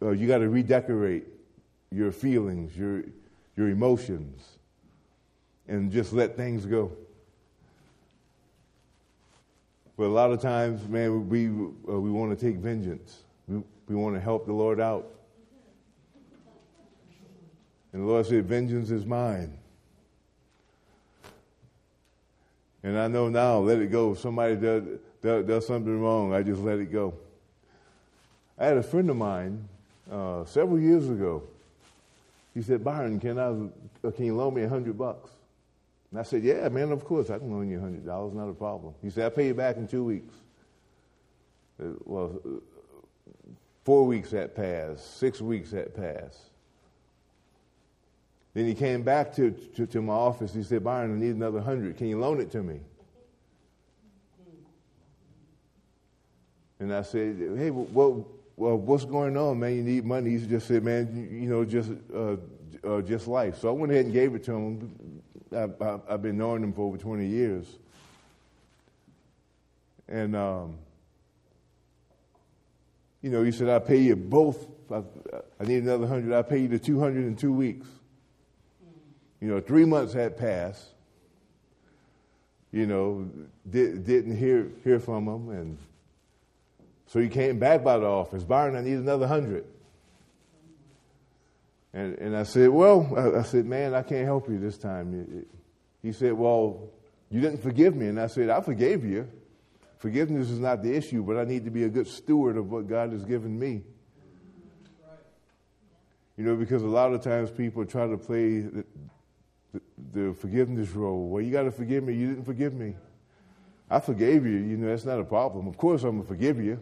uh, 0.00 0.10
you 0.10 0.26
got 0.26 0.38
to 0.38 0.48
redecorate 0.48 1.26
your 1.92 2.12
feelings, 2.12 2.76
your, 2.76 3.02
your 3.56 3.68
emotions, 3.68 4.58
and 5.68 5.90
just 5.92 6.12
let 6.12 6.36
things 6.36 6.66
go. 6.66 6.92
But 9.96 10.04
a 10.04 10.08
lot 10.08 10.32
of 10.32 10.40
times, 10.40 10.88
man, 10.88 11.28
we, 11.28 11.46
uh, 11.46 12.00
we 12.00 12.10
want 12.10 12.36
to 12.36 12.46
take 12.46 12.56
vengeance. 12.56 13.22
We, 13.46 13.62
we 13.88 13.94
want 13.94 14.14
to 14.14 14.20
help 14.20 14.46
the 14.46 14.52
Lord 14.52 14.80
out. 14.80 15.06
And 17.92 18.02
the 18.02 18.06
Lord 18.06 18.26
said, 18.26 18.46
Vengeance 18.46 18.90
is 18.90 19.04
mine. 19.04 19.56
And 22.82 22.98
I 22.98 23.06
know 23.06 23.28
now, 23.28 23.58
let 23.58 23.78
it 23.78 23.92
go. 23.92 24.12
If 24.12 24.18
somebody 24.18 24.56
does, 24.56 24.82
does, 25.20 25.46
does 25.46 25.66
something 25.66 26.00
wrong, 26.00 26.32
I 26.32 26.42
just 26.42 26.60
let 26.62 26.78
it 26.78 26.90
go. 26.90 27.14
I 28.58 28.66
had 28.66 28.76
a 28.76 28.82
friend 28.82 29.08
of 29.10 29.16
mine 29.16 29.68
uh, 30.10 30.44
several 30.44 30.80
years 30.80 31.08
ago. 31.08 31.42
He 32.54 32.62
said, 32.62 32.84
Byron, 32.84 33.18
can, 33.18 33.38
I, 33.38 34.06
uh, 34.06 34.10
can 34.10 34.26
you 34.26 34.36
loan 34.36 34.54
me 34.54 34.62
a 34.62 34.68
hundred 34.68 34.98
bucks? 34.98 35.30
And 36.10 36.20
I 36.20 36.22
said, 36.22 36.42
Yeah, 36.42 36.68
man, 36.68 36.92
of 36.92 37.04
course, 37.04 37.30
I 37.30 37.38
can 37.38 37.50
loan 37.50 37.68
you 37.68 37.78
a 37.78 37.80
hundred 37.80 38.04
dollars, 38.04 38.34
not 38.34 38.48
a 38.48 38.54
problem. 38.54 38.94
He 39.02 39.10
said, 39.10 39.24
I'll 39.24 39.30
pay 39.30 39.46
you 39.46 39.54
back 39.54 39.76
in 39.76 39.88
two 39.88 40.04
weeks. 40.04 40.34
Uh, 41.82 41.92
well, 42.04 42.40
uh, 42.44 42.48
four 43.84 44.06
weeks 44.06 44.30
had 44.30 44.54
passed, 44.54 45.18
six 45.18 45.40
weeks 45.40 45.70
had 45.70 45.94
passed. 45.94 46.50
Then 48.54 48.66
he 48.66 48.74
came 48.74 49.02
back 49.02 49.34
to, 49.36 49.50
to, 49.50 49.86
to 49.86 50.02
my 50.02 50.12
office. 50.12 50.52
He 50.52 50.62
said, 50.62 50.84
Byron, 50.84 51.16
I 51.16 51.18
need 51.18 51.34
another 51.34 51.60
hundred. 51.60 51.96
Can 51.96 52.08
you 52.08 52.18
loan 52.20 52.38
it 52.40 52.50
to 52.50 52.62
me? 52.62 52.80
And 56.78 56.92
I 56.92 57.02
said, 57.02 57.36
Hey, 57.56 57.70
well, 57.70 58.26
well, 58.62 58.76
what's 58.76 59.04
going 59.04 59.36
on, 59.36 59.58
man? 59.58 59.74
You 59.74 59.82
need 59.82 60.04
money. 60.04 60.38
He 60.38 60.46
just 60.46 60.68
said, 60.68 60.84
man, 60.84 61.28
you, 61.32 61.50
know, 61.50 61.64
just 61.64 61.90
uh, 62.14 62.36
uh, 62.86 63.02
just 63.02 63.26
life. 63.26 63.58
So 63.58 63.68
I 63.68 63.72
went 63.72 63.90
ahead 63.90 64.04
and 64.04 64.14
gave 64.14 64.36
it 64.36 64.44
to 64.44 64.52
him. 64.52 65.20
I, 65.52 65.98
have 66.08 66.22
been 66.22 66.38
knowing 66.38 66.62
him 66.62 66.72
for 66.72 66.82
over 66.82 66.96
20 66.96 67.26
years. 67.26 67.66
And, 70.06 70.36
um, 70.36 70.78
you 73.20 73.30
know, 73.30 73.42
he 73.42 73.50
said, 73.50 73.68
I'll 73.68 73.80
pay 73.80 73.98
you 73.98 74.14
both. 74.14 74.64
I, 74.92 75.02
I 75.58 75.64
need 75.64 75.82
another 75.82 76.06
100. 76.06 76.32
I'll 76.32 76.44
pay 76.44 76.58
you 76.58 76.68
the 76.68 76.78
200 76.78 77.24
in 77.24 77.34
two 77.34 77.52
weeks. 77.52 77.88
You 79.40 79.48
know, 79.48 79.60
three 79.60 79.86
months 79.86 80.12
had 80.12 80.36
passed. 80.36 80.86
You 82.70 82.86
know, 82.86 83.28
did, 83.68 84.06
didn't 84.06 84.36
hear, 84.36 84.68
hear 84.84 85.00
from 85.00 85.26
him. 85.26 85.48
And 85.48 85.78
so 87.12 87.20
he 87.20 87.28
came 87.28 87.58
back 87.58 87.84
by 87.84 87.98
the 87.98 88.06
office. 88.06 88.42
Byron, 88.42 88.74
I 88.74 88.80
need 88.80 88.94
another 88.94 89.26
100. 89.26 89.66
And, 91.92 92.18
and 92.18 92.34
I 92.34 92.44
said, 92.44 92.70
Well, 92.70 93.06
I, 93.14 93.40
I, 93.40 93.42
said, 93.42 93.66
Man, 93.66 93.92
I 93.92 94.00
can't 94.00 94.24
help 94.24 94.48
you 94.48 94.58
this 94.58 94.78
time. 94.78 95.44
He 96.00 96.12
said, 96.12 96.32
Well, 96.32 96.88
you 97.28 97.42
didn't 97.42 97.62
forgive 97.62 97.94
me. 97.94 98.06
And 98.06 98.18
I 98.18 98.28
said, 98.28 98.48
I 98.48 98.62
forgave 98.62 99.04
you. 99.04 99.28
Forgiveness 99.98 100.48
is 100.48 100.58
not 100.58 100.82
the 100.82 100.96
issue, 100.96 101.22
but 101.22 101.36
I 101.36 101.44
need 101.44 101.66
to 101.66 101.70
be 101.70 101.84
a 101.84 101.90
good 101.90 102.08
steward 102.08 102.56
of 102.56 102.70
what 102.70 102.88
God 102.88 103.12
has 103.12 103.26
given 103.26 103.58
me. 103.58 103.82
You 106.38 106.44
know, 106.44 106.56
because 106.56 106.82
a 106.82 106.86
lot 106.86 107.12
of 107.12 107.22
times 107.22 107.50
people 107.50 107.84
try 107.84 108.06
to 108.06 108.16
play 108.16 108.60
the, 108.60 108.84
the, 109.74 109.80
the 110.14 110.32
forgiveness 110.32 110.88
role. 110.92 111.28
Well, 111.28 111.42
you 111.42 111.52
got 111.52 111.64
to 111.64 111.72
forgive 111.72 112.04
me. 112.04 112.14
You 112.14 112.28
didn't 112.28 112.46
forgive 112.46 112.72
me. 112.72 112.94
I 113.90 114.00
forgave 114.00 114.46
you. 114.46 114.52
You 114.52 114.78
know, 114.78 114.88
that's 114.88 115.04
not 115.04 115.20
a 115.20 115.24
problem. 115.24 115.68
Of 115.68 115.76
course, 115.76 116.04
I'm 116.04 116.12
going 116.12 116.22
to 116.22 116.28
forgive 116.28 116.58
you. 116.58 116.80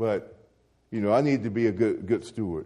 But, 0.00 0.34
you 0.90 1.02
know, 1.02 1.12
I 1.12 1.20
need 1.20 1.42
to 1.42 1.50
be 1.50 1.66
a 1.66 1.70
good, 1.70 2.06
good 2.06 2.24
steward. 2.24 2.64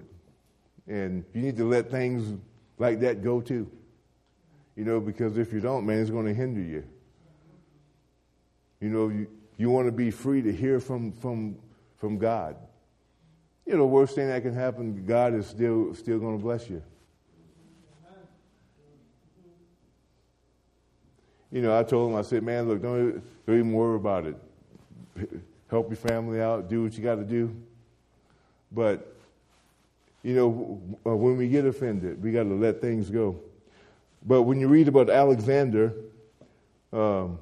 And 0.87 1.25
you 1.35 1.43
need 1.43 1.57
to 1.57 1.65
let 1.65 1.91
things 1.91 2.39
like 2.79 3.01
that 3.01 3.25
go 3.25 3.41
too. 3.41 3.69
You 4.77 4.85
know, 4.85 5.01
because 5.01 5.37
if 5.37 5.53
you 5.53 5.59
don't, 5.59 5.85
man, 5.85 5.99
it's 5.99 6.11
going 6.11 6.27
to 6.27 6.33
hinder 6.33 6.61
you. 6.61 6.85
You 8.81 8.89
know, 8.89 9.09
you, 9.09 9.27
you 9.57 9.69
want 9.69 9.89
to 9.89 9.93
be 9.93 10.13
free 10.13 10.43
to 10.43 10.53
hear 10.53 10.79
from, 10.79 11.11
from, 11.11 11.57
from 11.97 12.19
God. 12.19 12.55
You 13.67 13.73
know, 13.73 13.79
the 13.79 13.87
worst 13.87 14.15
thing 14.15 14.29
that 14.29 14.43
can 14.43 14.55
happen, 14.55 15.05
God 15.05 15.35
is 15.35 15.49
still, 15.49 15.93
still 15.93 16.21
going 16.21 16.39
to 16.39 16.43
bless 16.43 16.71
you. 16.71 16.85
You 21.51 21.63
know, 21.63 21.77
I 21.77 21.83
told 21.83 22.13
him, 22.13 22.17
I 22.17 22.23
said, 22.23 22.45
man, 22.45 22.69
look, 22.69 22.81
don't, 22.81 23.21
don't 23.45 23.59
even 23.59 23.73
worry 23.73 23.97
about 23.97 24.25
it. 24.25 24.37
Help 25.69 25.89
your 25.89 25.97
family 25.97 26.41
out, 26.41 26.69
do 26.69 26.83
what 26.83 26.95
you 26.95 27.03
got 27.03 27.17
to 27.17 27.25
do. 27.25 27.55
But 28.71 29.15
you 30.23 30.35
know, 30.35 30.81
uh, 31.07 31.15
when 31.15 31.37
we 31.37 31.49
get 31.49 31.67
offended, 31.67 32.23
we 32.23 32.33
got 32.33 32.45
to 32.45 32.55
let 32.55 32.81
things 32.81 33.11
go. 33.11 33.39
But 34.25 34.43
when 34.43 34.59
you 34.59 34.69
read 34.69 34.89
about 34.89 35.11
Alexander, 35.11 35.93
um, 36.93 37.39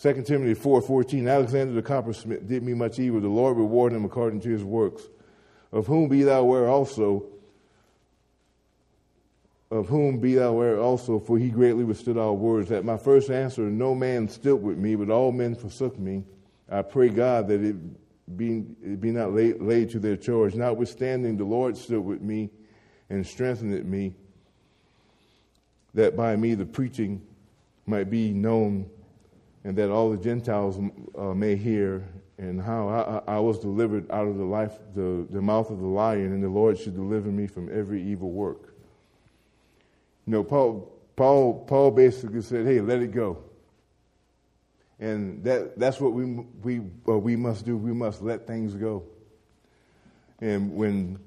2 0.00 0.22
Timothy 0.22 0.54
4 0.54 0.82
14, 0.82 1.28
Alexander 1.28 1.72
the 1.72 1.82
coppersmith 1.82 2.46
did 2.48 2.62
me 2.62 2.74
much 2.74 2.98
evil. 2.98 3.20
The 3.20 3.28
Lord 3.28 3.56
rewarded 3.56 3.96
him 3.96 4.04
according 4.04 4.40
to 4.40 4.48
his 4.50 4.64
works. 4.64 5.02
Of 5.72 5.86
whom 5.86 6.08
be 6.08 6.22
thou 6.22 6.40
aware 6.40 6.68
also, 6.68 7.24
of 9.74 9.88
whom 9.88 10.18
be 10.20 10.34
thou 10.34 10.50
aware 10.50 10.78
also, 10.78 11.18
for 11.18 11.36
he 11.36 11.50
greatly 11.50 11.82
withstood 11.82 12.16
our 12.16 12.32
words. 12.32 12.70
At 12.70 12.84
my 12.84 12.96
first 12.96 13.28
answer, 13.28 13.62
no 13.62 13.92
man 13.92 14.28
stood 14.28 14.62
with 14.62 14.78
me, 14.78 14.94
but 14.94 15.10
all 15.10 15.32
men 15.32 15.56
forsook 15.56 15.98
me. 15.98 16.22
I 16.70 16.82
pray 16.82 17.08
God 17.08 17.48
that 17.48 17.60
it 17.60 17.74
be, 18.36 18.60
be 18.60 19.10
not 19.10 19.32
laid, 19.32 19.60
laid 19.60 19.90
to 19.90 19.98
their 19.98 20.16
charge. 20.16 20.54
Notwithstanding, 20.54 21.36
the 21.36 21.44
Lord 21.44 21.76
stood 21.76 22.04
with 22.04 22.22
me 22.22 22.50
and 23.10 23.26
strengthened 23.26 23.84
me, 23.84 24.14
that 25.92 26.16
by 26.16 26.36
me 26.36 26.54
the 26.54 26.66
preaching 26.66 27.20
might 27.84 28.08
be 28.08 28.32
known, 28.32 28.88
and 29.64 29.76
that 29.76 29.90
all 29.90 30.08
the 30.08 30.16
Gentiles 30.16 30.78
uh, 31.18 31.34
may 31.34 31.56
hear, 31.56 32.08
and 32.38 32.62
how 32.62 33.22
I, 33.26 33.32
I, 33.34 33.38
was 33.40 33.58
delivered 33.58 34.08
out 34.12 34.28
of 34.28 34.38
the 34.38 34.44
life, 34.44 34.78
the, 34.94 35.26
the 35.30 35.42
mouth 35.42 35.70
of 35.70 35.80
the 35.80 35.86
lion, 35.86 36.32
and 36.32 36.44
the 36.44 36.48
Lord 36.48 36.78
should 36.78 36.94
deliver 36.94 37.28
me 37.28 37.48
from 37.48 37.68
every 37.76 38.00
evil 38.00 38.30
work. 38.30 38.73
Know, 40.26 40.42
Paul, 40.42 40.92
Paul, 41.16 41.64
Paul 41.66 41.90
basically 41.90 42.42
said, 42.42 42.66
"Hey, 42.66 42.80
let 42.80 43.00
it 43.02 43.12
go." 43.12 43.38
And 45.00 45.42
that, 45.44 45.78
that's 45.78 46.00
what 46.00 46.12
we, 46.12 46.24
we, 46.62 46.80
uh, 47.08 47.18
we 47.18 47.36
must 47.36 47.64
do. 47.64 47.76
We 47.76 47.92
must 47.92 48.22
let 48.22 48.46
things 48.46 48.74
go. 48.74 49.02
And 50.40 50.76
when, 50.76 51.18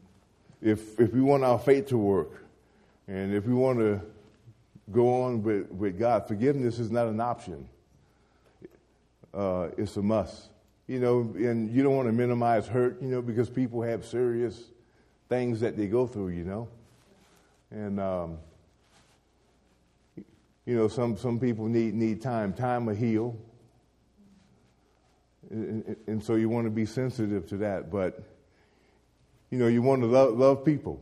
if, 0.62 1.00
if 1.00 1.14
we 1.14 1.22
want 1.22 1.44
our 1.44 1.60
faith 1.60 1.88
to 1.88 1.98
work, 1.98 2.44
and 3.08 3.34
if 3.34 3.46
we 3.46 3.54
want 3.54 3.80
to 3.80 4.02
go 4.92 5.24
on 5.24 5.44
with, 5.44 5.70
with 5.72 6.00
God, 6.00 6.28
forgiveness 6.28 6.80
is 6.80 6.92
not 6.92 7.08
an 7.08 7.20
option. 7.20 7.68
Uh, 9.34 9.70
it's 9.78 9.96
a 9.98 10.02
must. 10.02 10.50
You 10.88 11.00
know, 11.00 11.20
and 11.36 11.70
you 11.70 11.84
don't 11.84 11.96
want 11.96 12.08
to 12.08 12.14
minimize 12.14 12.66
hurt, 12.68 13.02
you 13.02 13.10
know, 13.10 13.22
because 13.22 13.50
people 13.50 13.82
have 13.82 14.06
serious 14.06 14.62
things 15.28 15.60
that 15.60 15.76
they 15.76 15.88
go 15.88 16.08
through, 16.08 16.30
you 16.30 16.46
know. 16.46 16.70
And, 17.70 18.00
um, 18.00 18.38
you 20.68 20.76
know, 20.76 20.90
some, 20.90 21.16
some 21.16 21.40
people 21.40 21.66
need, 21.66 21.96
need 21.96 22.22
time. 22.22 22.52
Time 22.52 22.86
to 22.88 22.94
heal. 22.94 23.38
And, 25.50 25.96
and 26.08 26.22
so 26.22 26.36
you 26.36 26.50
want 26.50 26.66
to 26.66 26.70
be 26.70 26.86
sensitive 26.86 27.48
to 27.48 27.58
that. 27.58 27.90
But, 27.90 28.22
you 29.50 29.60
know, 29.60 29.68
you 29.68 29.82
want 29.82 30.02
to 30.02 30.08
love, 30.08 30.38
love 30.38 30.66
people. 30.66 31.02